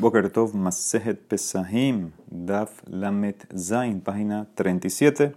Boker 0.00 0.30
Tov 0.30 0.52
Pesahim, 1.28 2.12
Daf 2.30 2.70
Lamet 2.86 3.48
Zain, 3.52 4.00
página 4.00 4.46
37. 4.54 5.34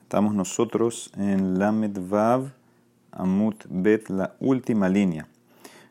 Estamos 0.00 0.34
nosotros 0.34 1.12
en 1.18 1.58
Lamet 1.58 1.98
Vav, 2.08 2.52
Amut 3.10 3.66
Bet, 3.68 4.08
la 4.08 4.34
última 4.40 4.88
línea. 4.88 5.28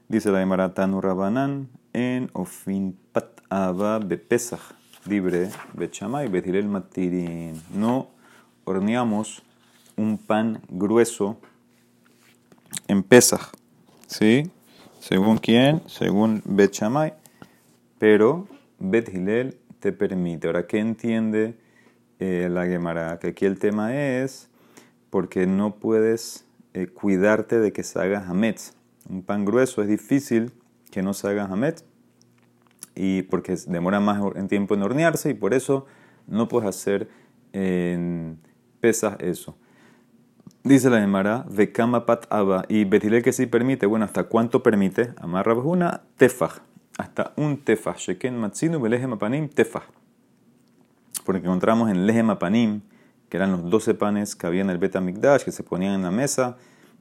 Dice 0.10 0.32
la 0.32 0.40
Gemara 0.40 0.74
Tanu 0.74 1.00
Rabanan 1.00 1.70
en 1.94 2.32
Ofin 2.34 2.98
Pat 3.12 3.40
Ava 3.52 4.00
Pesach, 4.00 4.73
libre 5.05 5.52
Bechamay, 5.73 6.27
Betirel 6.27 6.68
Matirin. 6.68 7.61
No 7.71 8.07
horneamos 8.63 9.43
un 9.95 10.18
pan 10.18 10.59
grueso 10.70 11.38
en 12.88 13.04
Pesach. 13.04 13.52
¿Sí? 14.07 14.49
¿Según 14.99 15.38
quién? 15.38 15.83
Según 15.86 16.41
Bechamay 16.45 17.21
pero 18.02 18.47
Bet 18.79 19.13
Hilel 19.13 19.59
te 19.79 19.91
permite. 19.91 20.47
Ahora, 20.47 20.65
¿qué 20.65 20.79
entiende 20.79 21.54
eh, 22.18 22.47
la 22.50 22.65
Gemara? 22.65 23.19
Que 23.19 23.28
aquí 23.28 23.46
el 23.46 23.59
tema 23.59 23.96
es 23.96 24.50
porque 25.11 25.46
no 25.46 25.75
puedes 25.75 26.47
eh, 26.73 26.87
cuidarte 26.87 27.59
de 27.59 27.71
que 27.71 27.83
se 27.83 28.00
haga 28.00 28.25
hametz. 28.28 28.73
Un 29.07 29.21
pan 29.21 29.45
grueso 29.45 29.83
es 29.83 29.87
difícil 29.87 30.51
que 30.89 31.04
no 31.04 31.14
se 31.14 31.28
haga 31.28 31.43
hametz 31.43 31.83
y 32.95 33.22
porque 33.22 33.56
demora 33.67 34.00
más 34.00 34.20
en 34.36 34.47
tiempo 34.47 34.73
en 34.73 34.81
hornearse 34.81 35.30
y 35.30 35.33
por 35.36 35.53
eso 35.53 35.86
no 36.25 36.47
puedes 36.47 36.70
hacer 36.70 37.08
en 37.53 38.39
pesas 38.80 39.16
eso. 39.20 39.56
Dice 40.64 40.89
la 40.89 41.02
Gemara, 41.02 41.45
Vekama 41.52 42.08
pat 42.08 42.25
aba 42.31 42.66
y 42.67 42.83
Betilel 42.83 43.22
que 43.22 43.31
sí 43.31 43.45
permite. 43.45 43.86
Bueno, 43.86 44.06
¿hasta 44.06 44.23
cuánto 44.23 44.64
permite? 44.64 45.14
Amarra 45.17 45.53
una 45.53 46.02
tefaj 46.17 46.61
hasta 47.02 47.33
un 47.36 47.58
tefah. 47.58 47.95
Sheken 47.97 48.38
matzinu 48.38 48.83
apanim. 49.14 49.50
Porque 51.25 51.42
encontramos 51.42 51.89
en 51.89 52.06
lehem 52.06 52.30
apanim, 52.30 52.81
que 53.30 53.38
eran 53.38 53.52
los 53.52 53.70
12 53.70 53.94
panes 53.95 54.36
que 54.36 54.48
había 54.48 54.62
en 54.62 54.70
el 54.70 54.78
Bet 54.78 55.00
Mikdash, 55.00 55.44
que 55.44 55.52
se 55.52 55.64
ponían 55.64 55.95
en 55.95 56.03
la 56.03 56.11
mesa 56.11 56.58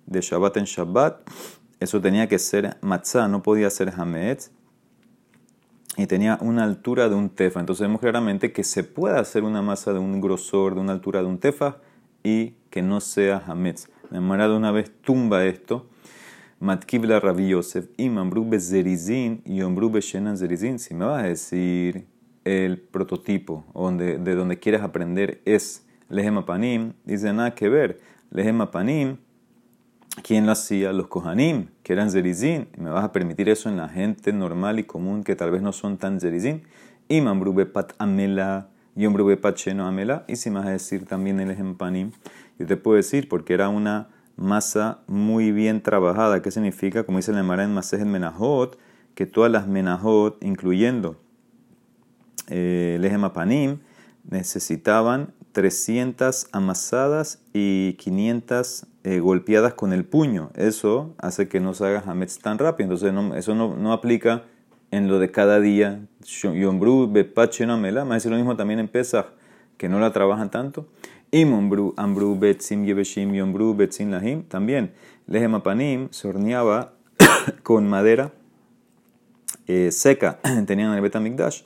de 0.06 0.20
Shabbat 0.20 0.56
en 0.56 0.64
Shabbat. 0.64 1.20
Eso 1.80 2.00
tenía 2.00 2.28
que 2.28 2.38
ser 2.38 2.76
matzah, 2.82 3.28
no 3.28 3.42
podía 3.42 3.70
ser 3.70 3.92
hametz. 3.96 4.50
Y 5.96 6.06
tenía 6.06 6.38
una 6.40 6.64
altura 6.64 7.08
de 7.08 7.14
un 7.14 7.30
tefa. 7.30 7.60
Entonces 7.60 7.82
vemos 7.82 8.00
claramente 8.00 8.52
que 8.52 8.64
se 8.64 8.84
puede 8.84 9.18
hacer 9.18 9.44
una 9.44 9.60
masa 9.60 9.92
de 9.92 9.98
un 9.98 10.20
grosor, 10.20 10.74
de 10.74 10.80
una 10.80 10.92
altura 10.92 11.20
de 11.20 11.26
un 11.26 11.38
tefa, 11.38 11.78
y 12.22 12.54
que 12.70 12.82
no 12.82 13.00
sea 13.00 13.42
hametz. 13.46 13.88
La 14.10 14.20
Mara 14.20 14.48
de 14.48 14.56
una 14.56 14.72
vez 14.72 14.90
tumba 15.02 15.44
esto 15.44 15.89
Matkibla 16.60 17.18
Rabbi 17.20 17.48
Yosef, 17.48 17.86
Imambru 17.96 18.46
Zerizin 18.58 19.40
y 19.46 19.62
Ombru 19.62 19.90
Shenan 19.98 20.36
Zerizin. 20.36 20.78
Si 20.78 20.92
me 20.92 21.06
vas 21.06 21.24
a 21.24 21.26
decir 21.26 22.06
el 22.44 22.78
prototipo 22.78 23.64
donde, 23.72 24.18
de 24.18 24.34
donde 24.34 24.58
quieres 24.58 24.82
aprender 24.82 25.40
es 25.46 25.86
Lehem 26.10 26.44
Panim, 26.44 26.92
dice 27.06 27.32
nada 27.32 27.54
que 27.54 27.70
ver. 27.70 27.98
Lehem 28.30 28.58
Panim, 28.66 29.16
¿quién 30.22 30.44
lo 30.44 30.52
hacía? 30.52 30.92
Los 30.92 31.06
Kohanim, 31.06 31.68
que 31.82 31.94
eran 31.94 32.10
Zerizin. 32.10 32.68
¿Me 32.76 32.90
vas 32.90 33.04
a 33.04 33.12
permitir 33.12 33.48
eso 33.48 33.70
en 33.70 33.78
la 33.78 33.88
gente 33.88 34.34
normal 34.34 34.78
y 34.78 34.84
común 34.84 35.24
que 35.24 35.36
tal 35.36 35.50
vez 35.50 35.62
no 35.62 35.72
son 35.72 35.96
tan 35.96 36.20
Zerizin? 36.20 36.64
Imambru 37.08 37.54
Pat 37.72 37.94
Amela 37.96 38.68
y 38.94 39.06
Ombru 39.06 39.34
Pat 39.40 39.56
Amela. 39.66 40.26
Y 40.28 40.36
si 40.36 40.50
me 40.50 40.58
vas 40.58 40.68
a 40.68 40.72
decir 40.72 41.06
también 41.06 41.40
el 41.40 41.48
Lehem 41.48 41.74
Panim, 41.74 42.10
yo 42.58 42.66
te 42.66 42.76
puedo 42.76 42.96
decir 42.96 43.30
porque 43.30 43.54
era 43.54 43.70
una 43.70 44.10
masa 44.40 45.00
muy 45.06 45.52
bien 45.52 45.82
trabajada. 45.82 46.42
¿Qué 46.42 46.50
significa? 46.50 47.04
Como 47.04 47.18
dice 47.18 47.32
la 47.32 47.40
Emara 47.40 47.62
en 47.62 47.74
Masejet 47.74 48.06
Menajot, 48.06 48.78
que 49.14 49.26
todas 49.26 49.52
las 49.52 49.68
Menajot, 49.68 50.42
incluyendo 50.42 51.16
eh, 52.48 52.98
el 53.00 53.30
Panim, 53.30 53.78
necesitaban 54.28 55.34
300 55.52 56.48
amasadas 56.52 57.42
y 57.52 57.94
500 57.94 58.86
eh, 59.04 59.20
golpeadas 59.20 59.74
con 59.74 59.92
el 59.92 60.04
puño. 60.04 60.50
Eso 60.54 61.14
hace 61.18 61.48
que 61.48 61.60
no 61.60 61.74
se 61.74 61.86
haga 61.86 62.02
hametz 62.06 62.38
tan 62.38 62.58
rápido. 62.58 62.92
Entonces 62.92 63.12
eso 63.38 63.54
no, 63.54 63.76
no, 63.76 63.92
aplica 63.92 64.44
en 64.90 65.08
lo 65.08 65.18
de 65.18 65.30
cada 65.30 65.60
día. 65.60 66.00
Yombru, 66.22 67.10
Bepache, 67.10 67.66
no 67.66 67.74
Amela. 67.74 68.04
Me 68.04 68.18
lo 68.18 68.36
mismo 68.36 68.56
también 68.56 68.80
en 68.80 68.88
Pesach, 68.88 69.26
que 69.76 69.88
no 69.88 70.00
la 70.00 70.12
trabajan 70.12 70.50
tanto. 70.50 70.86
Imombru, 71.32 71.94
Ambru, 71.96 72.38
Betzim, 72.38 72.84
Yebeshim, 72.84 73.32
Yombru, 73.32 73.74
Betzim, 73.74 74.10
Lahim. 74.10 74.42
También, 74.44 74.92
Lehemapanim 75.26 76.08
se 76.10 76.28
horneaba 76.28 76.94
con 77.62 77.88
madera 77.88 78.32
eh, 79.66 79.90
seca. 79.92 80.40
Tenían 80.66 80.92
el 80.94 81.00
Betamikdash. 81.00 81.62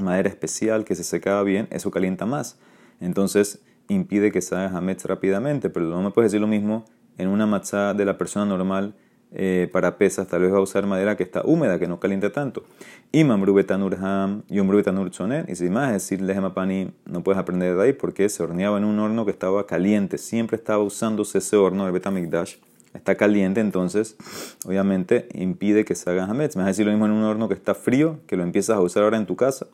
Madera 0.00 0.28
especial 0.28 0.84
que 0.84 0.96
se 0.96 1.04
secaba 1.04 1.42
bien, 1.44 1.68
eso 1.70 1.90
calienta 1.92 2.26
más. 2.26 2.58
Entonces 3.00 3.62
impide 3.88 4.32
que 4.32 4.42
se 4.42 4.56
haga 4.56 4.76
hametz 4.76 5.04
rápidamente. 5.04 5.70
Pero 5.70 5.86
no 5.86 6.02
me 6.02 6.10
puedes 6.10 6.32
decir 6.32 6.40
lo 6.40 6.48
mismo 6.48 6.84
en 7.18 7.28
una 7.28 7.46
matzá 7.46 7.94
de 7.94 8.04
la 8.04 8.18
persona 8.18 8.44
normal 8.44 8.94
eh, 9.36 9.68
para 9.72 9.98
pesas, 9.98 10.28
tal 10.28 10.42
vez 10.42 10.52
va 10.52 10.58
a 10.58 10.60
usar 10.60 10.86
madera 10.86 11.16
que 11.16 11.24
está 11.24 11.42
húmeda, 11.44 11.80
que 11.80 11.88
no 11.88 11.98
calienta 11.98 12.30
tanto. 12.30 12.62
Y 13.10 13.24
betanur 13.24 13.96
ham, 14.00 14.42
y 14.48 14.60
betanur 14.60 15.10
tzonen. 15.10 15.46
Y 15.48 15.56
si 15.56 15.68
más 15.68 15.92
decir 15.92 16.20
pani, 16.54 16.92
no 17.04 17.22
puedes 17.24 17.40
aprender 17.40 17.74
de 17.74 17.82
ahí 17.82 17.92
porque 17.92 18.28
se 18.28 18.44
horneaba 18.44 18.78
en 18.78 18.84
un 18.84 19.00
horno 19.00 19.24
que 19.24 19.32
estaba 19.32 19.66
caliente. 19.66 20.18
Siempre 20.18 20.56
estaba 20.56 20.84
usándose 20.84 21.38
ese 21.38 21.56
horno, 21.56 21.84
el 21.86 21.92
betamikdash. 21.92 22.56
Está 22.94 23.16
caliente, 23.16 23.60
entonces 23.60 24.16
obviamente 24.64 25.28
impide 25.34 25.84
que 25.84 25.96
se 25.96 26.08
haga 26.08 26.26
hametz. 26.26 26.54
Me 26.54 26.62
vas 26.62 26.68
decir 26.68 26.86
lo 26.86 26.92
mismo 26.92 27.06
en 27.06 27.12
un 27.12 27.24
horno 27.24 27.48
que 27.48 27.54
está 27.54 27.74
frío, 27.74 28.20
que 28.28 28.36
lo 28.36 28.44
empiezas 28.44 28.76
a 28.76 28.80
usar 28.80 29.02
ahora 29.02 29.16
en 29.16 29.26
tu 29.26 29.34
casa. 29.34 29.66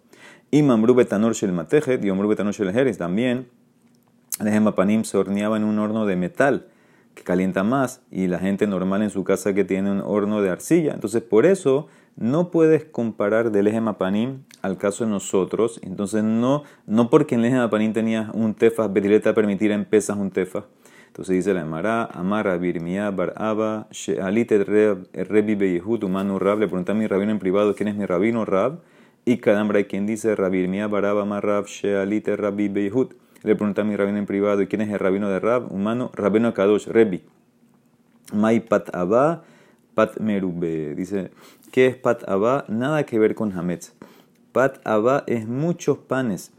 Y 0.50 0.62
mamru 0.62 0.94
betanur 0.94 1.34
shel 1.34 1.50
y 1.50 2.10
betanur 2.28 2.54
shel 2.54 2.70
heres. 2.70 2.96
También 2.96 3.46
el 4.40 4.72
panim 4.72 5.04
se 5.04 5.18
horneaba 5.18 5.58
en 5.58 5.64
un 5.64 5.78
horno 5.78 6.06
de 6.06 6.16
metal 6.16 6.66
que 7.14 7.22
calienta 7.22 7.62
más 7.62 8.02
y 8.10 8.26
la 8.26 8.38
gente 8.38 8.66
normal 8.66 9.02
en 9.02 9.10
su 9.10 9.24
casa 9.24 9.54
que 9.54 9.64
tiene 9.64 9.90
un 9.90 10.00
horno 10.00 10.42
de 10.42 10.50
arcilla. 10.50 10.92
Entonces, 10.94 11.22
por 11.22 11.46
eso 11.46 11.88
no 12.16 12.50
puedes 12.50 12.84
comparar 12.84 13.50
del 13.50 13.66
eje 13.66 13.80
Mapanim 13.80 14.44
al 14.62 14.76
caso 14.76 15.04
de 15.04 15.10
nosotros. 15.10 15.80
Entonces, 15.82 16.22
no, 16.22 16.64
no 16.86 17.10
porque 17.10 17.34
en 17.34 17.40
el 17.40 17.46
eje 17.46 17.56
Mapanim 17.56 17.92
tenías 17.92 18.30
un 18.34 18.54
tefa, 18.54 18.88
Betileta 18.88 19.34
permitir 19.34 19.70
en 19.70 19.84
pesas 19.84 20.16
un 20.16 20.30
tefa. 20.30 20.64
Entonces 21.10 21.34
dice 21.34 21.54
la 21.54 21.62
Emara, 21.62 22.04
Amara, 22.04 22.56
Birmia, 22.56 23.10
Baraba, 23.10 23.88
Shealite, 23.90 24.62
Rebi, 24.62 25.54
Beyehut, 25.56 26.04
Humano, 26.04 26.38
Rab. 26.38 26.60
Le 26.60 26.68
pregunté 26.68 26.92
a 26.92 26.94
mi 26.94 27.08
rabino 27.08 27.32
en 27.32 27.40
privado 27.40 27.74
quién 27.74 27.88
es 27.88 27.96
mi 27.96 28.06
rabino, 28.06 28.44
Rab. 28.44 28.78
Y 29.24 29.38
Kadambra, 29.38 29.82
quien 29.84 30.06
dice, 30.06 30.36
Rabirmia, 30.36 30.86
Baraba, 30.86 31.24
Marab, 31.24 31.66
Shealite, 31.66 32.36
Rabbi, 32.36 32.68
Beyehut. 32.68 33.14
Le 33.42 33.56
pregunté 33.56 33.80
a 33.80 33.84
mi 33.84 33.96
rabino 33.96 34.18
en 34.18 34.26
privado, 34.26 34.60
¿y 34.60 34.66
quién 34.66 34.82
es 34.82 34.90
el 34.90 34.98
rabino 34.98 35.30
de 35.30 35.40
Rab? 35.40 35.72
Humano, 35.72 36.10
rabino 36.14 36.52
Kadosh, 36.52 36.86
Rebi. 36.86 37.22
Mai 38.34 38.60
pat 38.60 38.94
abba, 38.94 39.44
pat 39.94 40.18
merube. 40.20 40.94
Dice, 40.94 41.30
¿qué 41.72 41.86
es 41.86 41.96
pat 41.96 42.28
abba? 42.28 42.66
Nada 42.68 43.04
que 43.04 43.18
ver 43.18 43.34
con 43.34 43.52
hametz. 43.52 43.94
Pat 44.52 44.78
abba 44.84 45.24
es 45.26 45.48
muchos 45.48 45.96
panes. 45.96 46.52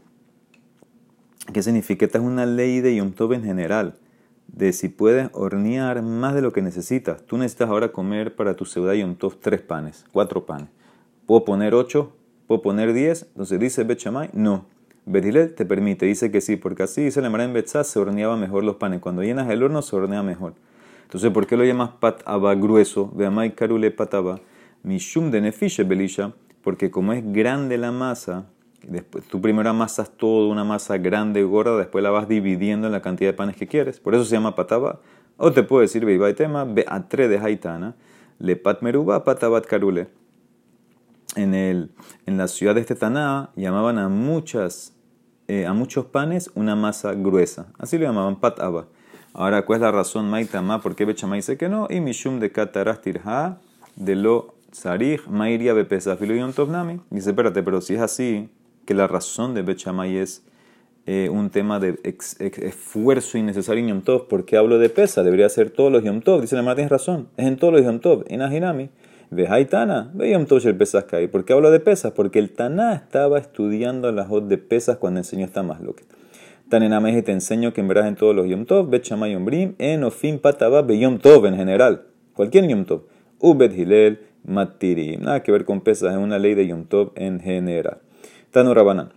¿Qué 1.52 1.62
significa? 1.62 2.04
Esta 2.04 2.18
es 2.18 2.24
una 2.24 2.46
ley 2.46 2.80
de 2.80 2.96
Yom 2.96 3.12
Tov 3.12 3.32
en 3.32 3.44
general. 3.44 3.94
De 4.48 4.72
si 4.72 4.88
puedes 4.88 5.30
hornear 5.32 6.02
más 6.02 6.34
de 6.34 6.42
lo 6.42 6.52
que 6.52 6.62
necesitas. 6.62 7.22
Tú 7.22 7.38
necesitas 7.38 7.68
ahora 7.68 7.92
comer 7.92 8.34
para 8.34 8.54
tu 8.54 8.64
ciudad 8.64 8.94
Yom 8.94 9.14
Tov 9.14 9.36
tres 9.36 9.60
panes, 9.60 10.04
cuatro 10.12 10.46
panes. 10.46 10.68
¿Puedo 11.26 11.44
poner 11.44 11.74
ocho? 11.74 12.12
¿Puedo 12.48 12.60
poner 12.60 12.92
diez? 12.92 13.26
Entonces 13.28 13.60
dice 13.60 13.84
Bechamay, 13.84 14.30
no. 14.32 14.66
Betilet 15.04 15.56
te 15.56 15.66
permite, 15.66 16.06
dice 16.06 16.30
que 16.30 16.40
sí, 16.40 16.54
porque 16.56 16.84
así 16.84 17.02
dice 17.02 17.20
la 17.20 17.28
Mara 17.28 17.42
en 17.42 17.52
Betzá, 17.52 17.82
se 17.82 17.98
horneaba 17.98 18.36
mejor 18.36 18.62
los 18.62 18.76
panes. 18.76 19.00
Cuando 19.00 19.22
llenas 19.22 19.50
el 19.50 19.62
horno 19.64 19.82
se 19.82 19.96
hornea 19.96 20.22
mejor. 20.22 20.54
Entonces, 21.02 21.30
¿por 21.32 21.46
qué 21.48 21.56
lo 21.56 21.64
llamas 21.64 21.90
pat 21.98 22.22
aba 22.24 22.54
grueso? 22.54 23.10
Veamai 23.12 23.56
karule 23.56 23.90
pataba. 23.90 24.38
Mishum 24.84 25.32
de 25.32 25.40
nefishe 25.40 25.82
belisha, 25.82 26.32
porque 26.62 26.92
como 26.92 27.12
es 27.12 27.24
grande 27.32 27.78
la 27.78 27.90
masa, 27.90 28.46
después 28.86 29.24
tú 29.24 29.40
primero 29.40 29.68
amasas 29.70 30.10
todo, 30.16 30.48
una 30.48 30.62
masa 30.62 30.98
grande, 30.98 31.42
gorda, 31.42 31.76
después 31.78 32.04
la 32.04 32.10
vas 32.10 32.28
dividiendo 32.28 32.86
en 32.86 32.92
la 32.92 33.02
cantidad 33.02 33.30
de 33.30 33.36
panes 33.36 33.56
que 33.56 33.66
quieres. 33.66 33.98
Por 33.98 34.14
eso 34.14 34.24
se 34.24 34.36
llama 34.36 34.54
pataba. 34.54 35.00
O 35.36 35.50
te 35.50 35.64
puedo 35.64 35.82
decir, 35.82 36.08
y 36.08 36.34
tema, 36.34 36.64
beatre 36.64 37.26
de 37.26 37.38
haitana, 37.38 37.96
le 38.38 38.54
pat 38.54 38.82
meruba 38.82 39.24
patabat 39.24 39.66
karule 39.66 40.21
en, 41.36 41.54
el, 41.54 41.90
en 42.26 42.38
la 42.38 42.48
ciudad 42.48 42.74
de 42.74 42.80
este 42.80 42.94
Taná 42.94 43.50
llamaban 43.56 43.98
a, 43.98 44.08
muchas, 44.08 44.94
eh, 45.48 45.66
a 45.66 45.72
muchos 45.72 46.06
panes 46.06 46.50
una 46.54 46.76
masa 46.76 47.14
gruesa. 47.14 47.66
Así 47.78 47.98
lo 47.98 48.04
llamaban 48.04 48.40
pataba. 48.40 48.86
Ahora, 49.34 49.64
¿cuál 49.64 49.78
es 49.78 49.82
la 49.82 49.92
razón, 49.92 50.28
Maitama? 50.28 50.82
¿Por 50.82 50.94
qué 50.94 51.06
Bechamay 51.06 51.38
dice 51.38 51.56
que 51.56 51.68
no? 51.68 51.86
Y 51.88 52.00
Mishum 52.00 52.38
de 52.38 52.52
Katarastirha 52.52 53.58
de 53.96 54.14
lo 54.14 54.54
Sarij 54.72 55.26
Mairia 55.26 55.72
Bepesafilo 55.72 56.52
Tovnami. 56.52 57.00
Dice, 57.10 57.30
espérate, 57.30 57.62
pero 57.62 57.80
si 57.80 57.94
es 57.94 58.00
así, 58.00 58.50
que 58.84 58.94
la 58.94 59.06
razón 59.06 59.54
de 59.54 59.62
Bechamay 59.62 60.18
es 60.18 60.44
eh, 61.06 61.28
un 61.30 61.50
tema 61.50 61.80
de 61.80 61.98
esfuerzo 62.04 63.38
innecesario 63.38 63.82
en 63.82 64.02
Yom 64.02 64.26
¿por 64.28 64.44
qué 64.44 64.56
hablo 64.56 64.78
de 64.78 64.88
pesa? 64.88 65.22
Debería 65.22 65.48
ser 65.48 65.70
todos 65.70 65.90
los 65.90 66.04
Yom 66.04 66.20
Tov. 66.20 66.40
Dice 66.40 66.60
la 66.60 66.74
tienes 66.74 66.90
razón, 66.90 67.28
es 67.36 67.46
en 67.46 67.56
todos 67.56 67.72
los 67.72 67.82
Yom 67.82 68.00
Tov. 68.00 68.24
En 68.28 68.42
Ajinami. 68.42 68.90
Ve 69.34 69.48
Haitana, 69.48 70.12
Yom 70.14 70.44
el 70.50 71.06
Kai. 71.06 71.26
¿Por 71.26 71.46
qué 71.46 71.54
hablo 71.54 71.70
de 71.70 71.80
pesas? 71.80 72.12
Porque 72.12 72.38
el 72.38 72.50
Taná 72.50 72.92
estaba 72.92 73.38
estudiando 73.38 74.12
las 74.12 74.28
hot 74.28 74.46
de 74.46 74.58
pesas 74.58 74.98
cuando 74.98 75.20
enseñó 75.20 75.46
esta 75.46 75.62
más 75.62 75.80
loca. 75.80 76.02
Tanenameje 76.68 77.22
te 77.22 77.32
enseño 77.32 77.72
que 77.72 77.80
en 77.80 77.88
verdad 77.88 78.08
en 78.08 78.16
todos 78.16 78.36
los 78.36 78.46
Yom 78.46 78.66
Tov, 78.66 78.94
Shamay 78.94 79.34
Brim, 79.36 79.74
en 79.78 80.02
Yom 80.02 81.18
Tov 81.18 81.46
en 81.46 81.56
general. 81.56 82.02
Cualquier 82.34 82.68
Yom 82.68 82.84
Tov. 82.84 83.04
Ubet 83.38 83.72
Hilel, 83.74 84.20
Matiri. 84.44 85.16
Nada 85.16 85.42
que 85.42 85.50
ver 85.50 85.64
con 85.64 85.80
pesas, 85.80 86.12
es 86.12 86.18
una 86.18 86.38
ley 86.38 86.54
de 86.54 86.66
Yom 86.66 86.84
Tov 86.84 87.12
en 87.14 87.40
general. 87.40 88.02
Tano 88.50 88.74
Rabanan. 88.74 89.14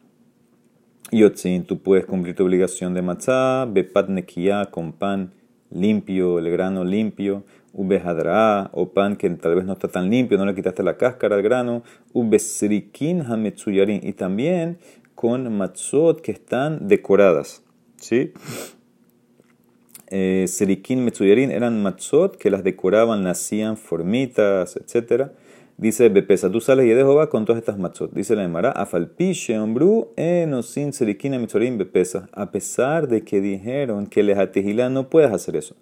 Yotzin, 1.12 1.66
tú 1.66 1.80
puedes 1.80 2.06
cumplir 2.06 2.38
tu 2.38 2.46
obligación 2.46 2.94
de 2.94 3.02
matzah, 3.02 3.66
bepat 3.66 4.08
nekiya, 4.08 4.68
con 4.72 4.94
pan 4.94 5.34
limpio, 5.72 6.40
el 6.40 6.50
grano 6.52 6.86
limpio, 6.86 7.44
ubehadra, 7.76 8.72
o 8.74 8.90
pan 8.90 9.16
que 9.16 9.30
tal 9.30 9.56
vez 9.56 9.66
no 9.66 9.74
está 9.74 9.88
tan 9.88 10.10
limpio, 10.10 10.38
no 10.38 10.46
le 10.46 10.56
quitaste 10.56 10.82
la 10.82 10.98
cáscara 10.98 11.36
al 11.36 11.44
grano, 11.44 11.84
ubesrikin 12.14 13.22
hametsuyarin, 13.22 14.00
y 14.04 14.14
también 14.14 14.78
con 15.14 15.56
matzot 15.56 16.22
que 16.22 16.32
están 16.32 16.88
decoradas, 16.88 17.64
¿sí? 17.98 18.34
Eh, 20.08 20.46
serikin 20.48 21.04
metsuyarin 21.04 21.52
eran 21.52 21.82
matzot 21.84 22.38
que 22.38 22.50
las 22.50 22.64
decoraban, 22.64 23.28
hacían 23.28 23.76
formitas, 23.76 24.78
etcétera 24.78 25.34
Dice 25.78 26.08
Bepesa, 26.08 26.50
tú 26.50 26.62
sales 26.62 26.86
y 26.86 26.90
de 26.90 26.96
Jehová 26.96 27.28
con 27.28 27.44
todas 27.44 27.60
estas 27.60 27.78
matzot. 27.78 28.14
Dice 28.14 28.34
la 28.38 28.46
Emara, 28.46 28.72
afalpiche 28.72 29.60
ombru 29.60 30.08
enosin 30.16 30.94
serikina 30.94 31.38
mitzorim 31.38 31.78
bepesa. 31.78 32.30
A 32.32 32.50
pesar 32.50 33.10
de 33.10 33.26
que 33.26 33.42
dijeron 33.42 34.08
que 34.08 34.24
lejatejilá 34.24 34.90
no 34.90 35.10
puedes 35.10 35.34
hacer 35.34 35.58
eso. 35.58 35.76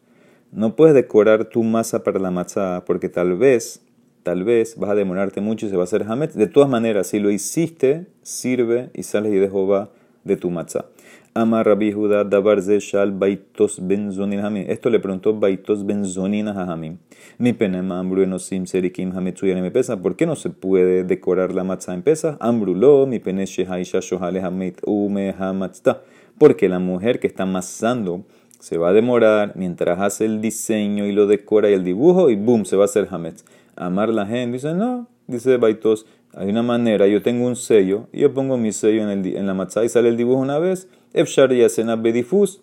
No 0.56 0.76
puedes 0.76 0.94
decorar 0.94 1.46
tu 1.46 1.64
masa 1.64 2.04
para 2.04 2.20
la 2.20 2.30
matzá 2.30 2.84
porque 2.86 3.10
tal 3.10 3.36
vez, 3.36 3.82
tal 4.22 4.44
vez 4.44 4.78
vas 4.78 4.92
a 4.92 4.96
demorarte 4.96 5.42
mucho 5.42 5.66
y 5.66 5.70
se 5.70 5.76
va 5.76 5.82
a 5.82 5.86
hacer 5.86 6.06
hamet. 6.08 6.34
De 6.34 6.46
todas 6.46 6.70
maneras, 6.70 7.08
si 7.08 7.20
lo 7.20 7.32
hiciste, 7.32 8.06
sirve 8.22 8.92
y 8.94 9.02
sales 9.02 9.34
y 9.34 9.38
de 9.38 9.50
Jehová 9.50 9.90
de 10.24 10.38
tu 10.38 10.52
matzá. 10.52 10.86
Amar 11.34 11.66
Rabbi 11.66 11.92
Judá 11.92 12.24
Dabar 12.24 12.62
Shal 12.62 13.14
Baitos 13.14 13.80
Benzonin 13.82 14.42
Hamim. 14.42 14.66
Esto 14.70 14.92
le 14.92 15.00
preguntó 15.00 15.34
Baitos 15.34 15.88
Benzonin 15.88 16.48
a 16.48 16.72
Hamim. 16.72 17.00
Mi 17.40 17.54
penema 17.54 17.98
ambru 17.98 18.22
enosim 18.22 18.68
serikim 18.68 19.12
hametsuyan 19.12 19.60
me 19.60 19.72
pesa. 19.72 20.00
¿Por 20.00 20.16
qué 20.16 20.28
no 20.28 20.36
se 20.36 20.52
puede 20.52 21.04
decorar 21.04 21.56
la 21.56 21.64
matzah 21.64 21.96
en 21.96 22.04
pesa? 22.04 22.38
Ambru 22.40 22.76
lo, 22.76 23.08
mi 23.08 23.18
pene 23.18 23.48
shehaisha 23.48 24.02
shohale 24.02 24.40
hamit 24.40 24.80
ume 24.86 25.34
hamatzta. 25.36 26.04
Porque 26.38 26.70
la 26.70 26.78
mujer 26.78 27.20
que 27.20 27.26
está 27.26 27.42
amasando 27.42 28.24
se 28.64 28.78
va 28.78 28.92
a 28.92 28.94
demorar 28.94 29.52
mientras 29.58 30.00
hace 30.00 30.24
el 30.24 30.40
diseño 30.40 31.06
y 31.06 31.12
lo 31.12 31.28
decora 31.28 31.70
y 31.70 31.74
el 31.74 31.84
dibujo 31.84 32.30
y 32.30 32.38
boom, 32.38 32.64
se 32.64 32.78
va 32.78 32.84
a 32.84 32.86
hacer 32.86 33.10
hametz. 33.12 33.44
Amar 33.76 34.08
la 34.08 34.26
gente 34.26 34.54
dice, 34.54 34.74
no, 34.74 35.10
dice 35.28 35.58
Baitos, 35.58 36.06
hay 36.34 36.48
una 36.48 36.64
manera, 36.64 37.06
yo 37.08 37.22
tengo 37.22 37.46
un 37.46 37.58
sello, 37.58 38.08
y 38.14 38.22
yo 38.22 38.34
pongo 38.34 38.58
mi 38.58 38.72
sello 38.72 39.04
en, 39.04 39.10
el, 39.10 39.36
en 39.36 39.48
la 39.48 39.54
matzah 39.54 39.84
y 39.84 39.90
sale 39.90 40.08
el 40.08 40.16
dibujo 40.16 40.40
una 40.40 40.60
vez 40.60 40.88
Efshar 41.12 41.54
yasena 41.54 41.98
bedifus, 41.98 42.62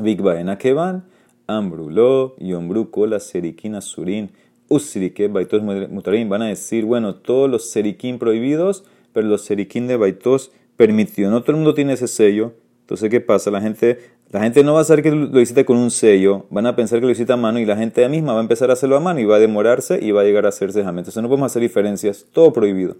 vigbaena 0.00 0.58
kevan, 0.58 1.02
ambrulo, 1.48 2.36
yombru 2.38 2.92
kola 2.92 3.18
serikina 3.18 3.80
surin, 3.80 4.30
usrike 4.68 5.26
baitos 5.26 5.60
mutarim. 5.62 6.28
Van 6.28 6.42
a 6.42 6.46
decir, 6.46 6.84
bueno, 6.84 7.16
todos 7.16 7.50
los 7.50 7.68
serikim 7.68 8.20
prohibidos, 8.20 8.84
pero 9.12 9.26
los 9.26 9.42
serikim 9.42 9.88
de 9.88 9.96
baitos 9.96 10.52
permitidos. 10.76 11.32
No 11.32 11.40
todo 11.40 11.50
el 11.50 11.56
mundo 11.56 11.74
tiene 11.74 11.94
ese 11.94 12.06
sello. 12.06 12.54
Entonces, 12.82 13.10
¿qué 13.10 13.20
pasa? 13.20 13.52
La 13.52 13.60
gente, 13.60 13.98
la 14.30 14.40
gente 14.40 14.62
no 14.62 14.74
va 14.74 14.80
a 14.80 14.84
saber 14.84 15.02
que 15.02 15.10
lo 15.10 15.40
hiciste 15.40 15.64
con 15.64 15.76
un 15.76 15.90
sello, 15.90 16.46
van 16.50 16.66
a 16.66 16.76
pensar 16.76 17.00
que 17.00 17.06
lo 17.06 17.12
hiciste 17.12 17.32
a 17.32 17.36
mano 17.36 17.58
y 17.58 17.66
la 17.66 17.76
gente 17.76 18.08
misma 18.08 18.32
va 18.32 18.38
a 18.38 18.42
empezar 18.42 18.70
a 18.70 18.74
hacerlo 18.74 18.96
a 18.96 19.00
mano 19.00 19.20
y 19.20 19.24
va 19.24 19.36
a 19.36 19.40
demorarse 19.40 19.98
y 20.00 20.12
va 20.12 20.22
a 20.22 20.24
llegar 20.24 20.46
a 20.46 20.50
hacerse 20.50 20.84
jamás. 20.84 21.00
Entonces, 21.00 21.22
no 21.22 21.28
podemos 21.28 21.50
hacer 21.50 21.62
diferencias, 21.62 22.26
todo 22.32 22.52
prohibido. 22.52 22.96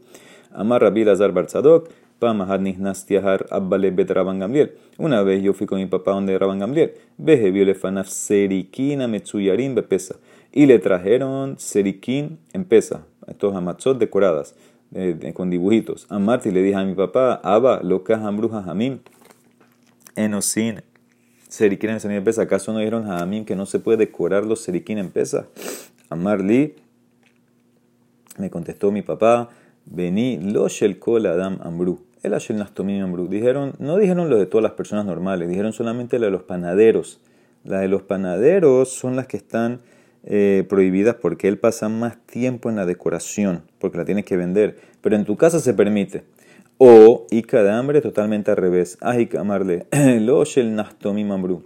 Amar 0.53 0.83
Rabbi 0.83 1.05
Lazar 1.05 1.33
Barzadok, 1.33 1.89
una 4.99 5.23
vez 5.23 5.43
yo 5.43 5.55
fui 5.55 5.67
con 5.67 5.79
mi 5.79 5.87
papá 5.87 6.11
donde 6.11 6.39
Rabban 6.39 6.59
Gamliel. 6.59 6.93
Veje 7.17 7.51
violefanaf 7.51 8.09
serikina 8.09 9.09
metsuyarim 9.09 9.75
bepesa. 9.75 10.17
Y 10.53 10.67
le 10.67 10.79
trajeron 10.81 11.59
serikin 11.59 12.39
en 12.53 12.65
pesa. 12.65 13.07
Estos 13.27 13.55
amatzot 13.55 13.99
decoradas. 13.99 14.55
con 15.35 15.49
dibujitos. 15.49 16.07
A 16.11 16.19
Marti 16.19 16.51
le 16.51 16.63
dije 16.63 16.77
a 16.77 16.85
mi 16.85 16.95
papá, 16.95 17.41
Abba, 17.43 17.81
locas 17.83 18.21
ambrujas 18.23 18.67
hamim. 18.67 18.99
Enosin. 20.17 20.83
Serikin 21.51 21.91
en 21.91 22.25
pesa. 22.25 22.43
¿Acaso 22.43 22.73
no 22.73 22.79
dijeron 22.79 23.11
a 23.11 23.29
que 23.45 23.57
no 23.57 23.67
se 23.67 23.81
puede 23.81 23.99
decorar 23.99 24.47
los 24.47 24.63
serikin 24.63 24.97
en 24.99 25.11
pesa? 25.11 25.47
Amarli. 26.09 26.77
Me 28.39 28.49
contestó 28.49 28.91
mi 28.91 29.03
papá. 29.03 29.51
Vení 29.85 30.39
lo 30.39 30.69
shel 30.69 30.99
kol 30.99 31.27
adam 31.27 31.59
ambru. 31.63 32.01
El 32.23 32.35
Ashel 32.35 32.61
Amru. 33.03 33.29
Dijeron, 33.29 33.75
no 33.79 33.97
dijeron 33.97 34.29
lo 34.29 34.37
de 34.37 34.47
todas 34.47 34.63
las 34.63 34.73
personas 34.73 35.07
normales, 35.07 35.49
dijeron 35.49 35.73
solamente 35.73 36.19
lo 36.19 36.27
de 36.27 36.31
los 36.31 36.43
panaderos. 36.43 37.21
Las 37.65 37.81
de 37.81 37.89
los 37.89 38.03
panaderos 38.03 38.91
son 38.91 39.17
las 39.17 39.27
que 39.27 39.39
están 39.39 39.81
eh, 40.25 40.65
prohibidas 40.69 41.17
porque 41.17 41.49
él 41.49 41.59
pasa 41.59 41.89
más 41.89 42.19
tiempo 42.27 42.69
en 42.69 42.77
la 42.77 42.85
decoración, 42.85 43.63
porque 43.79 43.99
la 43.99 44.05
tienes 44.05 44.25
que 44.27 44.37
vender. 44.37 44.79
Pero 45.01 45.17
en 45.17 45.25
tu 45.25 45.37
casa 45.37 45.61
se 45.61 45.73
permite. 45.73 46.25
O, 46.83 47.27
y 47.31 47.43
cada 47.43 47.79
hambre 47.79 48.01
totalmente 48.01 48.51
al 48.51 48.57
revés. 48.57 48.97
Ay, 49.03 49.29
amarle. 49.39 49.87
Lo 50.21 50.43
Shel 50.47 50.75
Nastomim 50.75 51.31
Amru. 51.31 51.63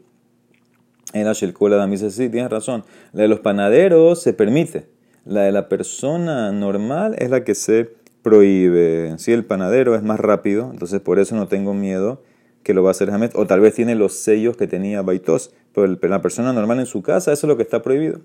El 1.12 1.28
Ashel 1.28 1.52
Kola 1.52 1.86
dice, 1.86 2.10
sí, 2.10 2.28
tienes 2.28 2.50
razón. 2.50 2.82
La 3.12 3.22
de 3.22 3.28
los 3.28 3.38
panaderos 3.38 4.20
se 4.20 4.32
permite. 4.32 4.88
La 5.24 5.42
de 5.42 5.52
la 5.52 5.68
persona 5.68 6.50
normal 6.50 7.14
es 7.16 7.30
la 7.30 7.44
que 7.44 7.54
se 7.54 7.92
prohíbe. 8.22 9.14
Si 9.18 9.30
el 9.30 9.44
panadero 9.44 9.94
es 9.94 10.02
más 10.02 10.18
rápido, 10.18 10.68
entonces 10.72 11.00
por 11.00 11.20
eso 11.20 11.36
no 11.36 11.46
tengo 11.46 11.74
miedo 11.74 12.20
que 12.64 12.74
lo 12.74 12.82
va 12.82 12.88
a 12.88 12.90
hacer 12.90 13.12
Hamet. 13.12 13.36
O 13.36 13.46
tal 13.46 13.60
vez 13.60 13.72
tiene 13.74 13.94
los 13.94 14.14
sellos 14.14 14.56
que 14.56 14.66
tenía 14.66 15.02
Baitos. 15.02 15.52
Pero 15.72 15.86
la 15.86 16.22
persona 16.22 16.52
normal 16.52 16.80
en 16.80 16.86
su 16.86 17.02
casa, 17.02 17.32
eso 17.32 17.46
es 17.46 17.48
lo 17.48 17.56
que 17.56 17.62
está 17.62 17.82
prohibido. 17.82 18.18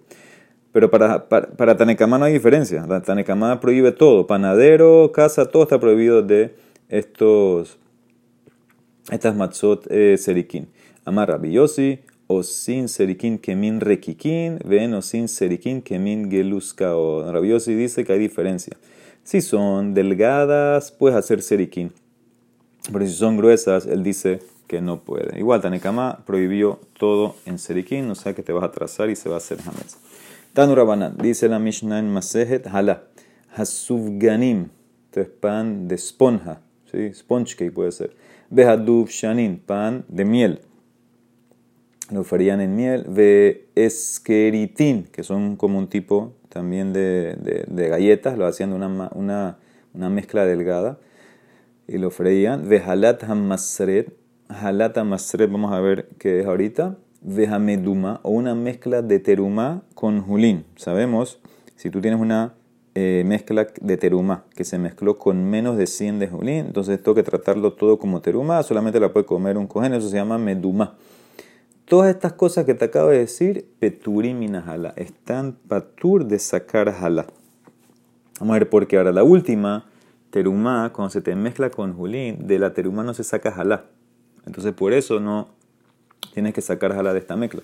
Pero 0.71 0.89
para, 0.89 1.29
para, 1.29 1.77
Tanekama 1.77 2.17
no 2.17 2.25
hay 2.25 2.33
diferencia. 2.33 2.87
La 2.87 3.03
Tanekama 3.03 3.59
prohíbe 3.59 3.91
todo. 3.91 4.25
Panadero, 4.25 5.11
casa, 5.11 5.45
todo 5.45 5.61
está 5.61 5.79
prohibido 5.79 6.23
de 6.23 6.67
estos, 6.89 7.77
estas 9.11 9.35
matzot 9.35 9.87
eh, 9.89 10.17
serikin. 10.17 10.67
Amar 11.05 11.29
Rabiyosi, 11.29 11.99
o 12.27 12.43
sin 12.43 12.87
serikin 12.87 13.39
kemin 13.39 13.81
rekikin, 13.81 14.59
ven 14.65 14.93
o 14.93 15.01
sin 15.01 15.27
serikin 15.27 15.81
kemin 15.81 16.29
geluska. 16.29 16.95
O 16.95 17.31
Rabiosi 17.31 17.73
dice 17.75 18.03
que 18.03 18.13
hay 18.13 18.19
diferencia. 18.19 18.77
Si 19.23 19.41
son 19.41 19.93
delgadas, 19.93 20.91
puedes 20.91 21.17
hacer 21.17 21.41
serikin. 21.41 21.91
Pero 22.91 23.05
si 23.05 23.13
son 23.13 23.37
gruesas, 23.37 23.85
él 23.85 24.03
dice 24.03 24.39
que 24.67 24.81
no 24.81 25.01
puede. 25.01 25.39
Igual, 25.39 25.61
Tanekama 25.61 26.23
prohibió 26.25 26.79
todo 26.97 27.35
en 27.45 27.57
serikin, 27.57 28.09
o 28.11 28.15
sea 28.15 28.33
que 28.33 28.43
te 28.43 28.53
vas 28.53 28.63
a 28.63 28.71
trazar 28.71 29.09
y 29.09 29.15
se 29.15 29.27
va 29.27 29.35
a 29.35 29.37
hacer 29.39 29.59
hametz. 29.65 29.97
Tanurabanan, 30.53 31.17
dice 31.17 31.47
la 31.49 31.59
Mishnah 31.59 31.99
en 31.99 32.11
Masejet, 32.11 32.67
hala, 32.67 33.03
hasuvganim, 33.55 34.69
esto 35.05 35.21
es 35.21 35.27
pan 35.27 35.87
de 35.87 35.95
esponja, 35.95 36.61
¿sí? 36.91 37.13
sponge 37.13 37.55
cake 37.55 37.71
puede 37.71 37.91
ser. 37.91 38.15
Behadub 38.49 39.09
shanin, 39.09 39.59
pan 39.59 40.05
de 40.07 40.25
miel. 40.25 40.61
Lo 42.11 42.23
farían 42.23 42.61
en 42.61 42.75
miel. 42.75 43.05
Ve 43.07 43.67
esqueritín, 43.75 45.03
que 45.11 45.23
son 45.23 45.55
como 45.55 45.77
un 45.77 45.87
tipo 45.87 46.33
también 46.49 46.93
de, 46.93 47.65
de, 47.67 47.87
galletas, 47.87 48.37
lo 48.37 48.47
hacían 48.47 48.71
de 48.71 48.75
una, 48.75 49.09
una, 49.13 49.57
una, 49.93 50.09
mezcla 50.09 50.45
delgada 50.45 50.97
y 51.87 51.99
lo 51.99 52.09
freían. 52.09 52.67
Vejalat 52.67 53.23
hamasret, 53.23 54.11
halat 54.47 54.97
hamasret, 54.97 55.51
vamos 55.51 55.71
a 55.71 55.79
ver 55.79 56.09
qué 56.17 56.39
es 56.39 56.47
ahorita. 56.47 56.97
Vejameduma, 57.21 58.21
o 58.23 58.31
una 58.31 58.55
mezcla 58.55 59.01
de 59.01 59.19
teruma 59.19 59.83
con 59.93 60.21
julín. 60.21 60.65
Sabemos, 60.75 61.39
si 61.75 61.89
tú 61.89 62.01
tienes 62.01 62.19
una 62.19 62.55
eh, 63.01 63.23
mezcla 63.23 63.65
de 63.79 63.95
teruma 63.95 64.43
que 64.53 64.65
se 64.65 64.77
mezcló 64.77 65.17
con 65.17 65.49
menos 65.49 65.77
de 65.77 65.87
100 65.87 66.19
de 66.19 66.27
julín, 66.27 66.65
entonces 66.65 67.01
tengo 67.01 67.15
que 67.15 67.23
tratarlo 67.23 67.71
todo 67.71 67.97
como 67.97 68.19
teruma, 68.19 68.61
solamente 68.61 68.99
la 68.99 69.13
puede 69.13 69.25
comer 69.25 69.57
un 69.57 69.67
cohen, 69.67 69.93
eso 69.93 70.09
se 70.09 70.17
llama 70.17 70.37
meduma. 70.37 70.97
Todas 71.85 72.09
estas 72.09 72.33
cosas 72.33 72.65
que 72.65 72.73
te 72.73 72.83
acabo 72.83 73.07
de 73.07 73.19
decir, 73.19 73.69
peturim 73.79 74.39
minajala, 74.39 74.93
están 74.97 75.53
patur 75.69 76.25
de 76.25 76.39
sacar 76.39 76.91
jala. 76.91 77.27
Vamos 78.37 78.53
a 78.55 78.59
ver 78.59 78.69
por 78.69 78.85
qué 78.85 78.97
ahora 78.97 79.13
la 79.13 79.23
última, 79.23 79.85
terumá, 80.29 80.91
cuando 80.91 81.09
se 81.09 81.21
te 81.21 81.33
mezcla 81.35 81.69
con 81.69 81.93
julín, 81.93 82.47
de 82.47 82.59
la 82.59 82.73
terumá 82.73 83.05
no 83.05 83.13
se 83.13 83.23
saca 83.23 83.53
jala. 83.53 83.85
Entonces 84.45 84.73
por 84.73 84.91
eso 84.91 85.21
no 85.21 85.47
tienes 86.33 86.53
que 86.53 86.59
sacar 86.59 86.93
jala 86.93 87.13
de 87.13 87.19
esta 87.19 87.37
mezcla. 87.37 87.61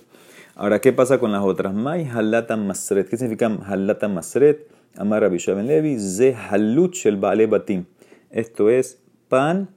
Ahora, 0.56 0.80
¿qué 0.80 0.92
pasa 0.92 1.18
con 1.18 1.30
las 1.30 1.44
otras? 1.44 1.72
May 1.72 2.06
halata 2.06 2.56
masret. 2.56 3.08
¿Qué 3.08 3.16
significa 3.16 3.46
halata 3.46 4.08
masret? 4.08 4.66
Levi, 4.98 5.98
halut 6.50 6.96
el 7.04 7.16
batim. 7.16 7.84
Esto 8.30 8.70
es 8.70 8.98
pan 9.28 9.68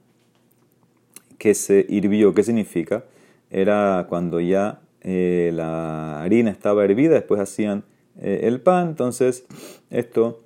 que 1.38 1.54
se 1.54 1.86
hirvió. 1.88 2.34
¿Qué 2.34 2.42
significa? 2.42 3.04
era 3.50 4.06
cuando 4.08 4.40
ya 4.40 4.80
eh, 5.02 5.50
la 5.52 6.22
harina 6.22 6.50
estaba 6.50 6.84
hervida, 6.84 7.14
después 7.14 7.40
hacían 7.40 7.84
eh, 8.20 8.40
el 8.44 8.60
pan, 8.60 8.88
entonces 8.88 9.44
esto 9.90 10.44